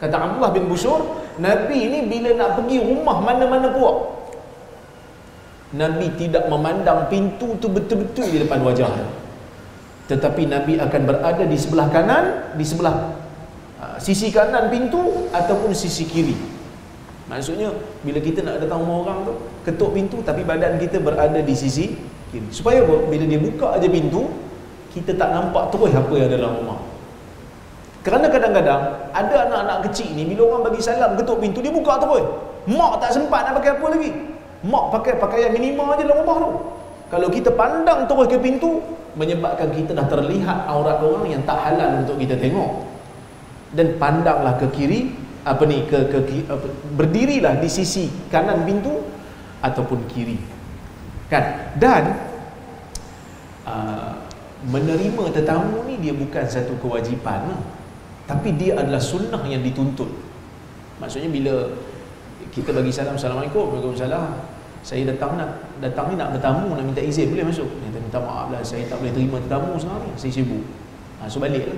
[0.03, 4.17] Kata Abdullah bin Busur Nabi ni bila nak pergi rumah mana-mana puak.
[5.77, 9.26] Nabi tidak memandang pintu tu betul-betul di depan wajahnya
[10.07, 13.11] tetapi Nabi akan berada di sebelah kanan di sebelah
[13.83, 16.39] uh, sisi kanan pintu ataupun sisi kiri.
[17.27, 17.75] Maksudnya
[18.07, 19.35] bila kita nak datang rumah orang tu
[19.67, 21.99] ketuk pintu tapi badan kita berada di sisi
[22.31, 22.47] kiri.
[22.55, 23.11] Supaya apa?
[23.11, 24.31] bila dia buka aja pintu
[24.95, 26.79] kita tak nampak terus apa yang ada dalam rumah.
[28.07, 32.23] Kerana kadang-kadang ada anak-anak kecil ni bila orang bagi salam ketuk pintu dia buka terus.
[32.71, 34.11] Mak tak sempat nak pakai apa lagi?
[34.63, 36.51] Mak pakai pakaian minima aja dalam rumah tu.
[37.11, 38.79] Kalau kita pandang terus ke pintu
[39.17, 42.85] menyebabkan kita dah terlihat aurat orang yang tak halal untuk kita tengok.
[43.73, 49.03] Dan pandanglah ke kiri apa ni ke ke apa, berdirilah di sisi kanan pintu
[49.65, 50.39] ataupun kiri.
[51.33, 51.75] Kan?
[51.81, 52.15] Dan
[53.67, 54.21] uh,
[54.69, 57.57] menerima tetamu ni dia bukan satu kewajipan.
[58.27, 60.11] Tapi dia adalah sunnah yang dituntut.
[60.99, 61.55] Maksudnya bila
[62.51, 64.56] kita bagi salam assalamualaikum waalaikumsalam
[64.87, 67.67] saya datang nak datang ni nak bertamu nak minta izin boleh masuk?
[67.67, 70.63] Dia minta maaf lah saya tak boleh terima tetamu sekarang ni saya sibuk.
[71.19, 71.75] Ha, so balik lah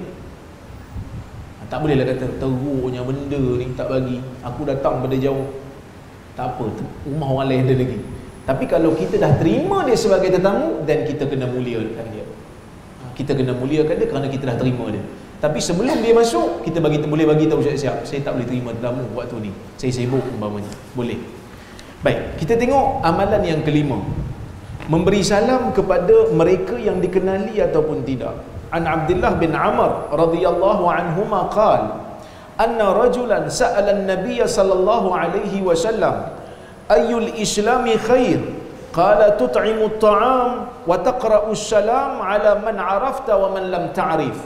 [1.57, 4.21] ha, tak boleh lah kata teruknya benda ni tak bagi.
[4.44, 5.49] Aku datang pada jauh.
[6.37, 6.68] Tak apa
[7.09, 7.99] rumah orang lain ada lagi.
[8.44, 12.29] Tapi kalau kita dah terima dia sebagai tetamu dan kita kena muliakan dia.
[13.01, 15.01] Ha, kita kena muliakan dia kerana kita dah terima dia.
[15.40, 19.09] Tapi sebelum dia masuk kita bagi boleh bagi tahu siap-siap saya tak boleh terima tetamu
[19.16, 19.51] waktu ni.
[19.81, 20.68] Saya sibuk umpamanya.
[20.92, 21.38] Boleh
[21.98, 23.98] Baik, kita tengok amalan yang kelima.
[24.87, 28.38] Memberi salam kepada mereka yang dikenali ataupun tidak.
[28.70, 32.08] An Abdullah bin Amr radhiyallahu anhuma qala
[32.58, 36.34] anna rajulan sa'ala an-nabiy sallallahu alaihi wasallam
[36.90, 38.42] ayyul islami khair
[38.90, 40.50] qala tut'imu at-ta'am
[40.84, 44.37] wa taqra'u as-salam ala man 'arafta wa man lam ta'rif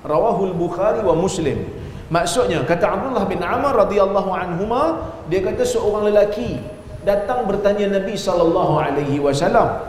[0.00, 1.60] rawahul bukhari wa muslim
[2.08, 6.77] maksudnya kata Abdullah bin Amr radhiyallahu anhuma dia kata seorang lelaki
[7.08, 9.80] datang bertanya Nabi sallallahu alaihi wasallam.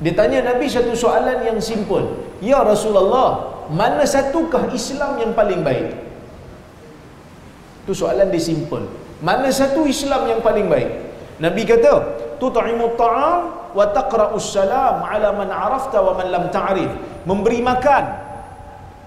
[0.00, 2.02] Dia tanya Nabi satu soalan yang simple
[2.42, 5.94] ya Rasulullah mana satukah Islam yang paling baik?
[7.86, 8.84] Tu soalan dia simple
[9.22, 10.90] mana satu Islam yang paling baik?
[11.38, 11.92] Nabi kata
[12.42, 13.40] tut'imu ta'am
[13.72, 16.90] wa taqra'u salam ala man arafta wa man lam ta'rif.
[17.24, 18.04] Memberi makan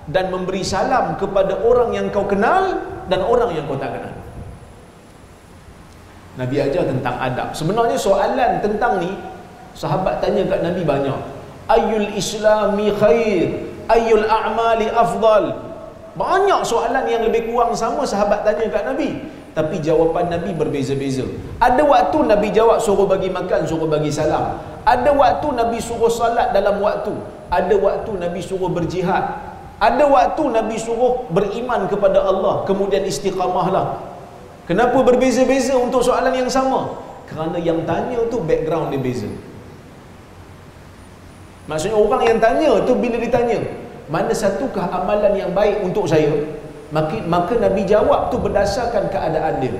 [0.10, 4.17] dan memberi salam kepada orang yang kau kenal dan orang yang kau tak kenal
[6.38, 9.12] Nabi ajar tentang adab sebenarnya soalan tentang ni
[9.74, 11.20] sahabat tanya kat Nabi banyak
[11.66, 15.58] ayyul islami khair ayyul a'mali afdal
[16.14, 19.10] banyak soalan yang lebih kurang sama sahabat tanya kat Nabi
[19.58, 21.26] tapi jawapan Nabi berbeza-beza.
[21.58, 24.62] Ada waktu Nabi jawab suruh bagi makan, suruh bagi salam.
[24.86, 27.10] Ada waktu Nabi suruh salat dalam waktu.
[27.50, 29.26] Ada waktu Nabi suruh berjihad.
[29.82, 33.98] Ada waktu Nabi suruh beriman kepada Allah, kemudian istiqamahlah.
[34.68, 36.92] Kenapa berbeza-beza untuk soalan yang sama?
[37.32, 39.32] Kerana yang tanya tu background dia beza.
[41.72, 43.64] Maksudnya orang yang tanya tu bila ditanya,
[44.12, 46.32] mana satukah amalan yang baik untuk saya?
[46.92, 49.76] maka, maka Nabi jawab tu berdasarkan keadaan dia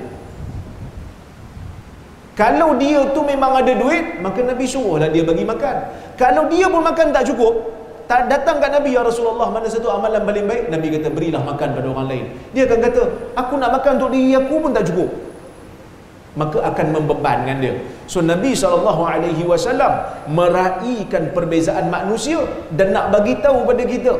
[2.36, 5.76] kalau dia tu memang ada duit maka Nabi suruhlah dia bagi makan
[6.20, 7.77] kalau dia pun makan tak cukup
[8.08, 10.64] datang kat Nabi ya Rasulullah mana satu amalan paling baik?
[10.72, 12.24] Nabi kata berilah makan pada orang lain.
[12.56, 13.02] Dia akan kata
[13.36, 15.10] aku nak makan untuk diri aku pun tak cukup.
[16.40, 17.74] Maka akan membebankan dia.
[18.08, 18.88] So Nabi SAW
[20.30, 22.40] meraihkan perbezaan manusia
[22.72, 24.12] dan nak bagi tahu pada kita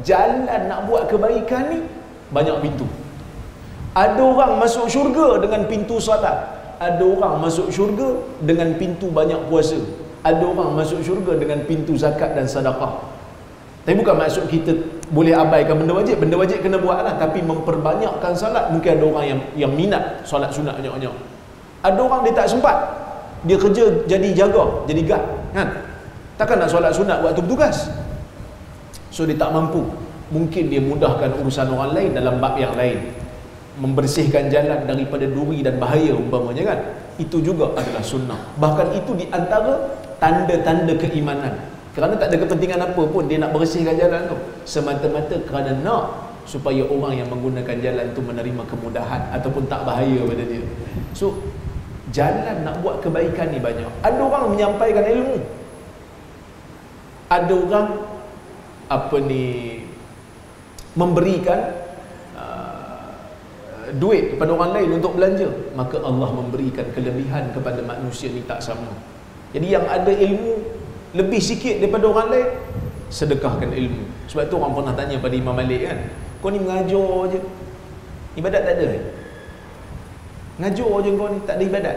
[0.00, 1.84] jalan nak buat kebaikan ni
[2.32, 2.88] banyak pintu.
[3.92, 9.78] Ada orang masuk syurga dengan pintu salat ada orang masuk syurga dengan pintu banyak puasa.
[10.24, 13.13] Ada orang masuk syurga dengan pintu zakat dan sedekah
[13.84, 14.72] tapi bukan maksud kita
[15.12, 16.16] boleh abaikan benda wajib.
[16.16, 18.72] Benda wajib kena buat lah tapi memperbanyakkan salat.
[18.72, 21.12] Mungkin ada orang yang yang minat solat sunat banyak-banyak
[21.84, 22.76] ada orang dia tak sempat.
[23.44, 25.68] Dia kerja jadi jaga jadi guard kan?
[26.40, 27.92] Takkan nak solat sunat waktu bertugas
[29.12, 29.84] so dia tak mampu.
[30.32, 33.12] Mungkin dia mudahkan urusan orang lain dalam bab yang lain.
[33.76, 36.78] Membersihkan jalan daripada duri dan bahaya umpamanya kan?
[37.20, 38.40] Itu juga adalah sunnah.
[38.56, 43.94] Bahkan itu di antara tanda-tanda keimanan kerana tak ada kepentingan apa pun dia nak bersihkan
[43.94, 44.36] jalan tu.
[44.66, 46.04] Semata-mata kerana nak
[46.42, 50.66] supaya orang yang menggunakan jalan tu menerima kemudahan ataupun tak bahaya pada dia.
[51.14, 51.38] So
[52.10, 53.86] jalan nak buat kebaikan ni banyak.
[54.02, 55.38] Ada orang menyampaikan ilmu.
[57.30, 57.88] Ada orang
[58.90, 59.80] apa ni
[60.98, 61.78] memberikan
[62.34, 65.46] uh, duit kepada orang lain untuk belanja.
[65.78, 68.90] Maka Allah memberikan kelebihan kepada manusia ni tak sama.
[69.54, 70.82] Jadi yang ada ilmu
[71.14, 72.48] lebih sikit daripada orang lain
[73.08, 74.02] sedekahkan ilmu.
[74.26, 75.98] Sebab tu orang pernah tanya pada Imam Malik kan
[76.42, 77.40] kau ni mengajar je.
[78.34, 78.86] Ibadat tak ada
[80.54, 81.96] ngajar je kau ni tak ada ibadat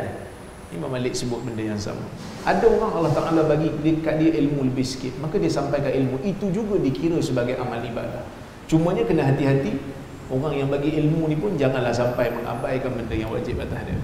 [0.69, 2.05] Imam Malik sebut benda yang sama.
[2.45, 6.21] Ada orang Allah Ta'ala bagi dekat dia ilmu lebih sikit maka dia sampaikan ilmu.
[6.21, 8.21] Itu juga dikira sebagai amal ibadah.
[8.69, 9.97] Cumanya kena hati-hati.
[10.27, 13.97] Orang yang bagi ilmu ni pun Janganlah sampai mengabaikan benda yang wajib atas dia.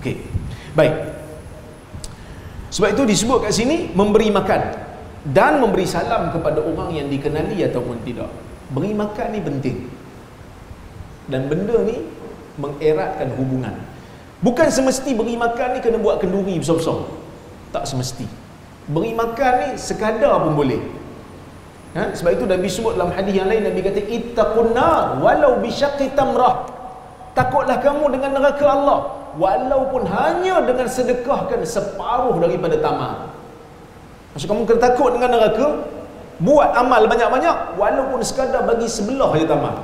[0.00, 0.24] Okey.
[0.72, 1.20] Baik
[2.70, 4.62] Sebab itu disebut kat sini Memberi makan
[5.26, 8.30] Dan memberi salam kepada orang yang dikenali Ataupun tidak.
[8.70, 9.76] Beri makan ni penting.
[11.26, 11.98] Dan benda ni
[12.56, 13.74] Mengeratkan hubungan.
[14.40, 17.10] Bukan semesti beri makan ni Kena buat kenduri besar-besar.
[17.74, 18.26] Tak semesti.
[18.86, 20.80] Beri makan ni sekadar pun boleh.
[21.98, 22.14] Ha?
[22.14, 26.14] Sebab itu Nabi sebut dalam hadis yang lain Nabi kata ittaqun nar walau bi syaqqi
[26.14, 26.70] tamrah.
[27.34, 33.34] Takutlah kamu dengan neraka Allah walaupun hanya dengan sedekahkan separuh daripada tamar.
[34.34, 35.86] Maksud kamu kena takut dengan neraka
[36.40, 39.74] buat amal banyak-banyak walaupun sekadar bagi sebelah aja tamar.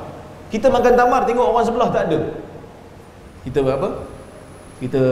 [0.49, 2.20] Kita makan tamar tengok orang sebelah tak ada.
[3.42, 3.90] Kita buat apa?
[4.78, 5.03] Kita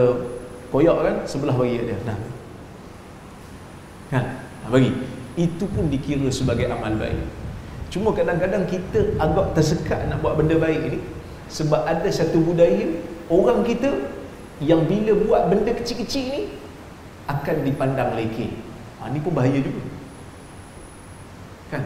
[0.71, 1.97] koyak kan sebelah bagi dia.
[2.07, 2.17] Nah.
[4.11, 4.25] Kan?
[4.71, 4.91] Bagi
[5.35, 7.19] itu pun dikira sebagai amal baik
[7.91, 10.99] cuma kadang-kadang kita agak tersekat nak buat benda baik ni
[11.47, 12.91] sebab ada satu budaya
[13.31, 13.91] orang kita
[14.63, 16.41] yang bila buat benda kecil-kecil ni
[17.27, 18.51] akan dipandang lekeh
[19.01, 19.81] ha, ni pun bahaya juga.
[21.73, 21.83] Kan?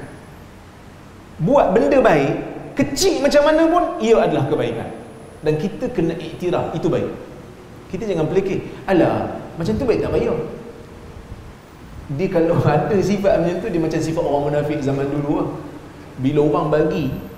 [1.40, 2.34] Buat benda baik
[2.76, 4.90] kecil macam mana pun ia adalah kebaikan.
[5.40, 7.10] Dan kita kena iktiraf itu baik.
[7.90, 8.60] Kita jangan pelekeh.
[8.86, 10.38] Alah macam tu baik tak payah?
[12.20, 15.50] Dia kalau ada sifat macam tu dia macam sifat orang munafik zaman dulu lah.
[16.20, 17.29] bila orang bagi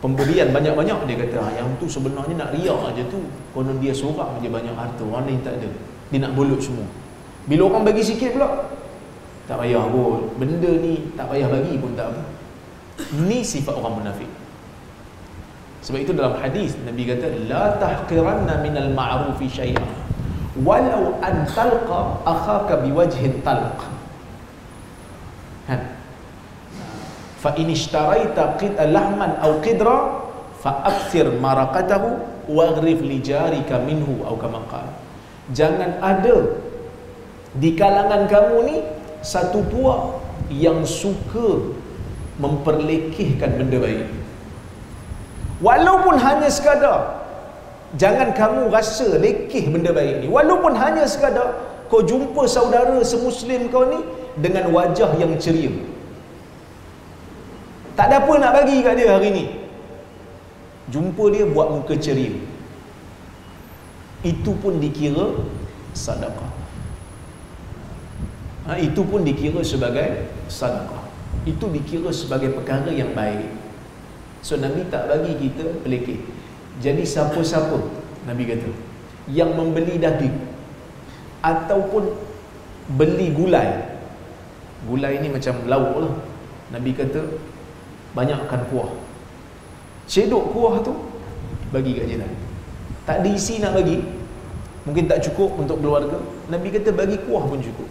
[0.00, 3.20] pemberian banyak-banyak dia kata ah, yang tu sebenarnya nak riak aja tu
[3.52, 5.68] konon dia seorang aja banyak harta orang lain tak ada
[6.10, 6.88] dia nak bolut semua
[7.44, 8.68] bila orang bagi sikit pula
[9.44, 12.22] tak payah pun benda ni tak payah bagi pun tak apa
[13.16, 14.28] Ni sifat orang munafik.
[15.80, 19.88] Sebab itu dalam hadis Nabi kata la tahqiranna minal ma'rufi syai'an
[20.60, 23.80] walau an talqa akhaka biwajhin talq.
[25.64, 25.80] Kan?
[27.40, 30.28] Fa in ishtaraita qid lahman aw qidra
[30.60, 32.20] fa akthir maraqatahu
[32.52, 34.92] waghrif li jarika minhu atau kama qala.
[35.56, 36.60] Jangan ada
[37.56, 38.76] di kalangan kamu ni
[39.24, 40.20] satu puak
[40.52, 41.74] yang suka
[42.40, 44.08] memperlekehkan benda baik
[45.60, 47.20] walaupun hanya sekadar
[48.00, 51.52] jangan kamu rasa lekeh benda baik ni walaupun hanya sekadar
[51.92, 54.00] kau jumpa saudara semuslim kau ni
[54.40, 55.70] dengan wajah yang ceria
[58.00, 59.44] tak ada apa nak bagi kat dia hari ni.
[60.88, 62.32] Jumpa dia buat muka ceria.
[64.24, 65.36] Itu pun dikira
[65.92, 66.60] sedekah
[68.70, 71.02] ha, itu pun dikira sebagai sedekah
[71.48, 73.50] itu dikira sebagai perkara yang baik.
[74.44, 76.22] So Nabi tak bagi kita pelekeh
[76.78, 77.76] jadi siapa-siapa
[78.30, 78.70] Nabi kata
[79.28, 80.36] yang membeli daging
[81.42, 82.12] ataupun
[82.96, 83.88] beli gulai.
[84.88, 86.14] Gulai ni macam lauk lah.
[86.72, 87.20] Nabi kata
[88.16, 88.90] banyakkan kuah
[90.10, 90.94] cedok kuah tu
[91.70, 92.32] bagi kat jiran
[93.06, 94.02] tak diisi nak bagi
[94.86, 96.18] mungkin tak cukup untuk keluarga
[96.50, 97.88] Nabi kata bagi kuah pun cukup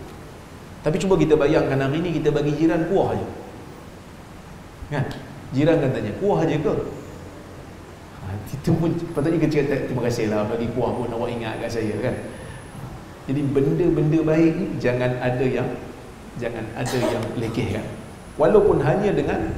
[0.79, 3.27] tapi cuba kita bayangkan hari ni kita bagi jiran kuah aja.
[4.89, 5.05] Kan?
[5.51, 6.73] Jiran kan tanya, kuah aja ke?
[8.19, 11.71] Ha, itu pun patutnya kita cakap terima kasih lah bagi kuah pun awak ingat kat
[11.71, 12.15] saya kan.
[13.27, 15.67] Jadi benda-benda baik ni jangan ada yang
[16.39, 17.85] jangan ada yang lekehkan.
[18.39, 19.51] Walaupun hanya dengan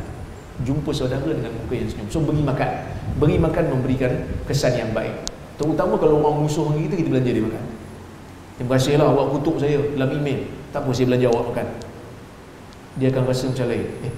[0.63, 2.07] jumpa saudara dengan muka yang senyum.
[2.11, 2.69] So beri makan.
[3.17, 4.11] Beri makan memberikan
[4.45, 5.13] kesan yang baik.
[5.57, 7.63] Terutama kalau orang musuh kita, kita belanja dia makan.
[8.57, 11.67] Terima kasihlah awak kutuk saya dalam email tak apa saya belanja awak makan
[12.95, 14.13] dia akan rasa macam lain eh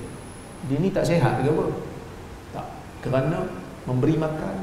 [0.70, 1.66] dia ni tak sehat ke apa
[2.54, 2.66] tak
[3.06, 3.40] kerana
[3.90, 4.56] memberi makan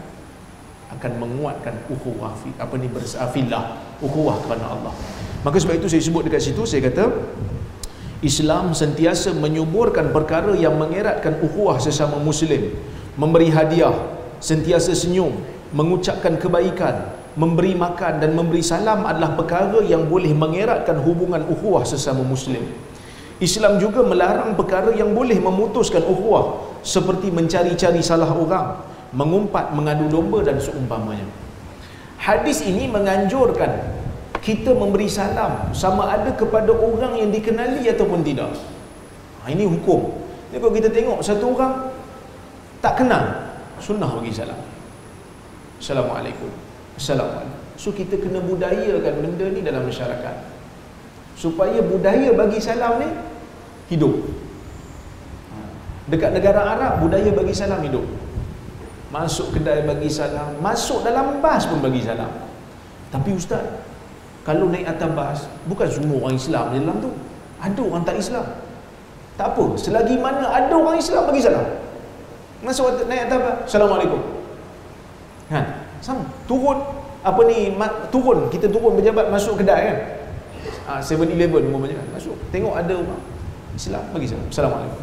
[0.91, 4.95] akan menguatkan ukhuwah apa ni bersafilah ukhuwah kerana Allah
[5.43, 7.11] maka sebab itu saya sebut dekat situ saya kata
[8.21, 12.69] Islam sentiasa menyuburkan perkara yang mengeratkan ukhuwah sesama muslim
[13.17, 13.97] memberi hadiah
[14.45, 15.41] sentiasa senyum
[15.73, 22.27] mengucapkan kebaikan memberi makan dan memberi salam adalah perkara yang boleh mengeratkan hubungan ukhuwah sesama
[22.27, 22.63] muslim.
[23.41, 28.83] Islam juga melarang perkara yang boleh memutuskan ukhuwah seperti mencari-cari salah orang,
[29.17, 31.25] mengumpat, mengadu domba dan seumpamanya.
[32.21, 34.00] Hadis ini menganjurkan
[34.41, 38.57] kita memberi salam sama ada kepada orang yang dikenali ataupun tidak.
[39.45, 40.17] Ha, ini hukum.
[40.51, 41.93] Jadi kalau kita tengok satu orang
[42.81, 43.23] tak kenal,
[43.79, 44.57] sunnah bagi salam.
[45.77, 46.51] Assalamualaikum.
[46.97, 47.61] Assalamualaikum.
[47.81, 50.37] So kita kena budayakan benda ni dalam masyarakat.
[51.37, 53.09] Supaya budaya bagi salam ni
[53.89, 54.13] hidup.
[56.11, 58.05] Dekat negara Arab budaya bagi salam hidup.
[59.09, 62.31] Masuk kedai bagi salam, masuk dalam bas pun bagi salam.
[63.11, 63.65] Tapi ustaz,
[64.47, 65.39] kalau naik atas bas,
[65.69, 67.11] bukan semua orang Islam di dalam tu.
[67.61, 68.47] Ada orang tak Islam.
[69.37, 71.67] Tak apa, selagi mana ada orang Islam bagi salam.
[72.65, 74.21] Masuk naik atas bas, Assalamualaikum.
[75.51, 75.81] Kan?
[76.01, 76.81] sama turun
[77.21, 77.77] apa ni
[78.09, 79.97] turun kita turun pejabat masuk kedai kan
[80.89, 83.21] ah, Seven uh, Eleven umpamanya kan masuk tengok ada orang
[83.77, 85.01] Islam bagi salam Assalamualaikum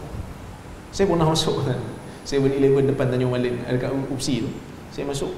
[0.89, 1.79] saya pernah masuk kan
[2.29, 4.49] Seven Eleven depan Tanjung Malin dekat UPSI tu
[4.89, 5.31] saya masuk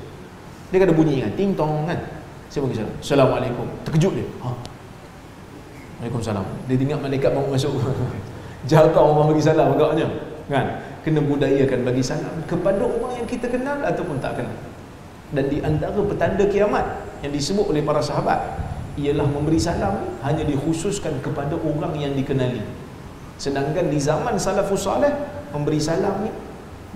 [0.72, 2.00] dia ada bunyi kan ting tong kan
[2.50, 3.66] saya bagi salam Assalamualaikum.
[3.86, 4.28] Terkejut dia.
[4.42, 4.50] Ha.
[6.02, 6.46] Waalaikumsalam.
[6.66, 7.78] Dia ingat malaikat mau masuk.
[8.70, 10.10] Jaga orang bagi salam agaknya.
[10.50, 10.66] Kan?
[11.06, 14.58] Kena budayakan bagi salam kepada orang yang kita kenal ataupun tak kenal.
[15.30, 18.42] Dan di antara petanda kiamat yang disebut oleh para sahabat
[18.98, 22.66] ialah memberi salam hanya dikhususkan kepada orang yang dikenali.
[23.38, 25.14] Sedangkan di zaman salafus salih
[25.54, 26.34] memberi salam ni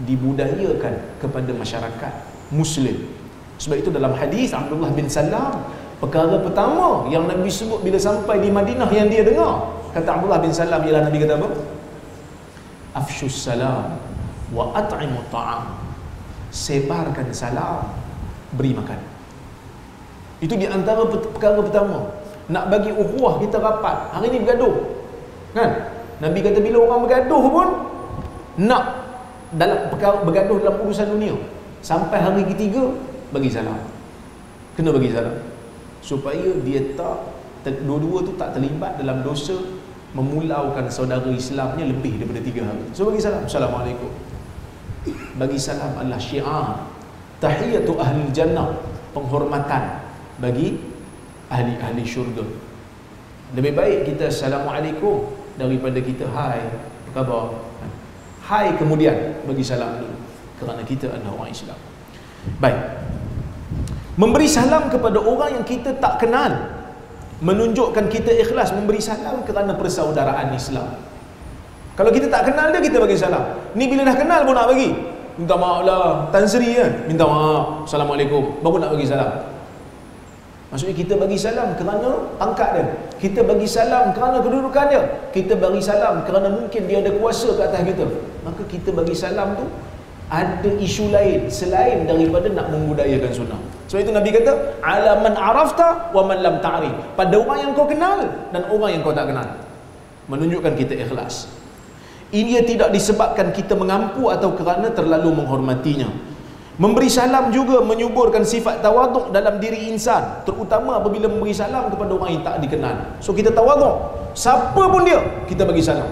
[0.02, 2.14] dibudayakan kepada masyarakat
[2.50, 3.23] muslim
[3.64, 5.64] sebab itu dalam hadis Abdullah bin Salam
[6.04, 10.52] perkara pertama yang Nabi sebut bila sampai di Madinah yang dia dengar kata Abdullah bin
[10.52, 11.50] Salam ialah Nabi kata apa?
[13.00, 13.96] Afshus salam
[14.52, 15.80] wa at'imu ta'am.
[16.54, 17.88] Sebarkan salam
[18.54, 19.00] beri makan.
[20.44, 22.12] Itu di antara perkara pertama.
[22.52, 24.76] Nak bagi ukhuwah kita rapat hari ni bergaduh.
[25.56, 25.90] Kan?
[26.20, 27.70] Nabi kata bila orang bergaduh pun
[28.62, 28.84] nak
[29.56, 31.34] dalam perkara bergaduh dalam urusan dunia.
[31.82, 32.94] Sampai hari ketiga
[33.34, 33.82] bagi salam.
[34.78, 35.36] Kena bagi salam.
[36.06, 37.34] Supaya dia tak
[37.84, 39.58] dua-dua tu tak terlibat dalam dosa
[40.14, 42.86] memulaukan saudara Islamnya lebih daripada tiga hari.
[42.94, 43.50] So bagi salam.
[43.50, 44.14] Assalamualaikum.
[45.42, 46.86] Bagi salam adalah syiar.
[47.42, 48.78] Tahiyatu ahli jannah.
[49.14, 50.02] Penghormatan
[50.42, 50.78] bagi
[51.50, 52.46] ahli-ahli syurga.
[53.54, 55.30] Lebih baik kita assalamualaikum
[55.62, 57.54] daripada kita hai apa khabar?
[58.42, 60.18] Hai kemudian bagi salam dulu
[60.58, 61.78] kerana kita adalah orang Islam.
[62.58, 62.82] Baik.
[64.14, 66.54] Memberi salam kepada orang yang kita tak kenal.
[67.42, 70.86] Menunjukkan kita ikhlas memberi salam kerana persaudaraan Islam.
[71.98, 73.58] Kalau kita tak kenal dia kita bagi salam.
[73.74, 74.94] Ni bila dah kenal pun nak bagi.
[75.34, 76.30] Minta maaf lah.
[76.30, 77.10] Tan Sri kan?
[77.10, 77.90] Minta maaf.
[77.90, 78.62] Assalamualaikum.
[78.62, 79.50] Baru nak bagi salam.
[80.74, 82.10] Maksudnya kita bagi salam kerana
[82.42, 82.86] pangkat dia.
[83.22, 85.02] Kita bagi salam kerana kedudukan dia.
[85.30, 88.06] Kita bagi salam kerana mungkin dia ada kuasa ke atas kita.
[88.42, 89.66] Maka kita bagi salam tu
[90.32, 93.60] ada isu lain selain daripada nak membudayakan sunnah.
[93.92, 94.52] Sebab itu Nabi kata,
[94.82, 99.14] "Alaman arafta wa man lam ta'rif." Pada orang yang kau kenal dan orang yang kau
[99.14, 99.46] tak kenal.
[100.32, 101.52] Menunjukkan kita ikhlas.
[102.34, 106.10] Ini tidak disebabkan kita mengampu atau kerana terlalu menghormatinya.
[106.82, 112.34] Memberi salam juga menyuburkan sifat tawaduk dalam diri insan, terutama apabila memberi salam kepada orang
[112.34, 113.22] yang tak dikenal.
[113.22, 113.94] So kita tawaduk.
[114.34, 116.10] Siapa pun dia, kita bagi salam.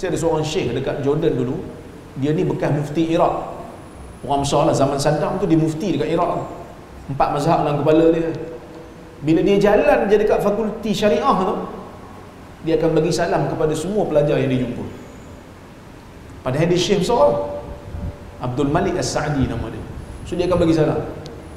[0.00, 1.60] Saya ada seorang syekh dekat Jordan dulu,
[2.18, 3.34] dia ni bekas mufti Iraq.
[4.26, 6.44] Orang besar lah zaman Saddam tu dia mufti dekat Iraq.
[7.10, 8.30] Empat mazhab dalam kepala dia.
[9.20, 11.54] Bila dia jalan je dekat fakulti syariah tu
[12.60, 14.84] dia akan bagi salam kepada semua pelajar yang dia jumpa.
[16.44, 17.60] Padahal dia syekh besar.
[18.40, 19.84] Abdul Malik As-Sa'di nama dia.
[20.24, 21.00] So dia akan bagi salam.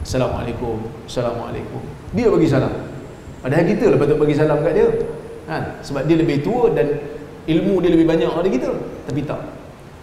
[0.04, 1.80] Assalamualaikum Assalamualaikum.
[2.12, 2.74] Dia bagi salam.
[3.40, 4.88] Padahal kita lah patut bagi salam kat dia.
[5.44, 5.76] Kan?
[5.84, 6.88] sebab dia lebih tua dan
[7.52, 8.72] ilmu dia lebih banyak daripada kita.
[9.12, 9.42] Tapi tak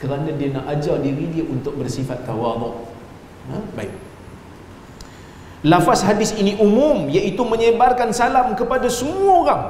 [0.00, 2.88] kerana dia nak ajar diri dia untuk bersifat tawaduk
[3.52, 3.60] ha?
[3.76, 3.92] baik.
[5.60, 9.62] Lafaz hadis ini umum iaitu menyebarkan salam kepada semua orang.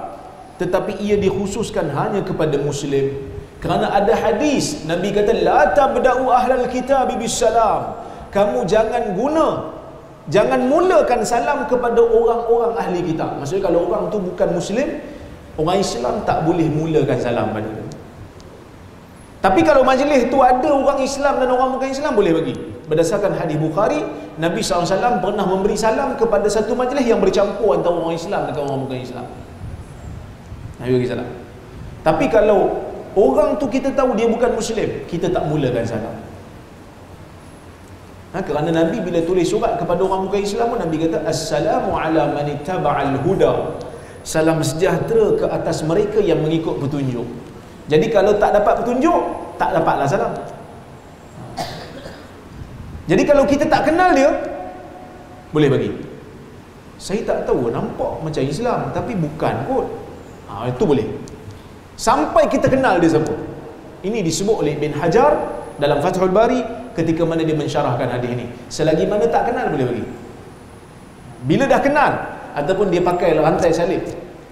[0.62, 3.10] Tetapi ia dikhususkan hanya kepada muslim.
[3.58, 9.74] Kerana ada hadis Nabi kata la tabda'u ahlal kitab bisalam kamu jangan guna
[10.30, 13.36] jangan mulakan salam kepada orang-orang ahli kitab.
[13.42, 14.88] Maksudnya kalau orang tu bukan muslim
[15.58, 17.89] orang Islam tak boleh mulakan salam pada dia
[19.41, 22.55] tapi kalau majlis tu ada orang Islam dan orang bukan Islam boleh bagi.
[22.93, 24.05] Berdasarkan hadis Bukhari,
[24.36, 28.80] Nabi SAW pernah memberi salam kepada satu majlis yang bercampur antara orang Islam dengan orang
[28.84, 29.26] bukan Islam.
[30.76, 31.28] Nabi bagi salam.
[32.05, 32.84] Tapi kalau
[33.16, 36.14] orang tu kita tahu dia bukan Muslim, kita tak mulakan salam.
[38.36, 43.26] Ha, kerana Nabi bila tulis surat kepada orang bukan Islam Nabi kata Assalamu ala manittaba'al
[43.26, 43.74] huda
[44.22, 47.26] Salam sejahtera ke atas mereka yang mengikut petunjuk
[47.86, 49.20] jadi kalau tak dapat petunjuk,
[49.56, 50.32] tak dapatlah salam.
[53.10, 54.30] Jadi kalau kita tak kenal dia,
[55.50, 55.90] boleh bagi.
[57.00, 59.86] Saya tak tahu, nampak macam Islam tapi bukan kot.
[60.52, 61.08] Ha, itu boleh.
[61.96, 63.34] Sampai kita kenal dia siapa.
[64.06, 65.32] Ini disebut oleh Ibn Hajar
[65.80, 66.62] dalam Fathul Bari
[66.94, 68.46] ketika mana dia mensyarahkan hadis ini.
[68.70, 70.04] Selagi mana tak kenal boleh bagi.
[71.48, 72.12] Bila dah kenal
[72.54, 74.04] ataupun dia pakai rantai salib.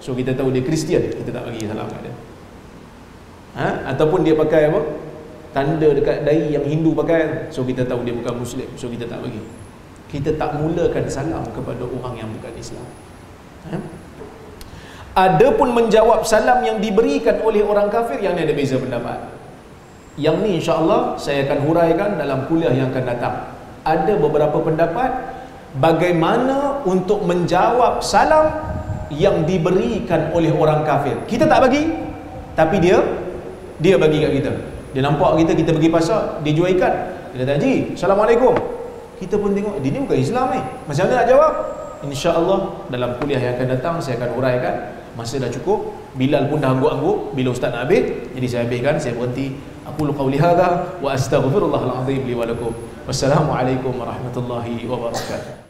[0.03, 2.28] So kita tahu dia Kristian, kita tak bagi salam kat dia
[3.57, 3.89] ha?
[3.93, 4.81] ataupun dia pakai apa?
[5.49, 8.69] Tanda dekat dahi yang Hindu pakai so kita tahu dia bukan Muslim.
[8.77, 9.41] So kita tak bagi.
[10.09, 12.85] Kita tak mulakan salam kepada orang yang bukan Islam.
[13.69, 13.77] Ha?
[15.17, 19.19] ada pun menjawab salam yang diberikan oleh orang kafir yang ada beza pendapat.
[20.19, 23.35] Yang ni insyaAllah saya akan huraikan dalam kuliah yang akan datang.
[23.83, 25.09] Ada beberapa pendapat
[25.79, 28.51] bagaimana untuk menjawab salam
[29.09, 31.15] yang diberikan oleh orang kafir.
[31.25, 31.89] Kita tak bagi
[32.53, 32.99] tapi dia
[33.79, 34.51] dia bagi kat kita.
[34.91, 36.93] Dia nampak kita kita pergi pasar dia jual ikan
[37.31, 38.53] dia kata Haji Assalamualaikum.
[39.19, 40.61] Kita pun tengok dia ni bukan Islam ni.
[40.87, 41.51] Macam mana nak jawab
[41.99, 44.75] InsyaAllah dalam kuliah yang akan datang saya akan uraikan.
[45.17, 47.35] Masa dah cukup Bilal pun dah angguk-angguk.
[47.35, 48.03] Bila ustaz nak habis
[48.35, 49.55] jadi saya habiskan saya berhenti.
[49.89, 52.71] Aku lupa hadha wa astaghfirullahalazim li wa lakum.
[53.09, 55.68] Wassalamualaikum warahmatullahi wabarakatuh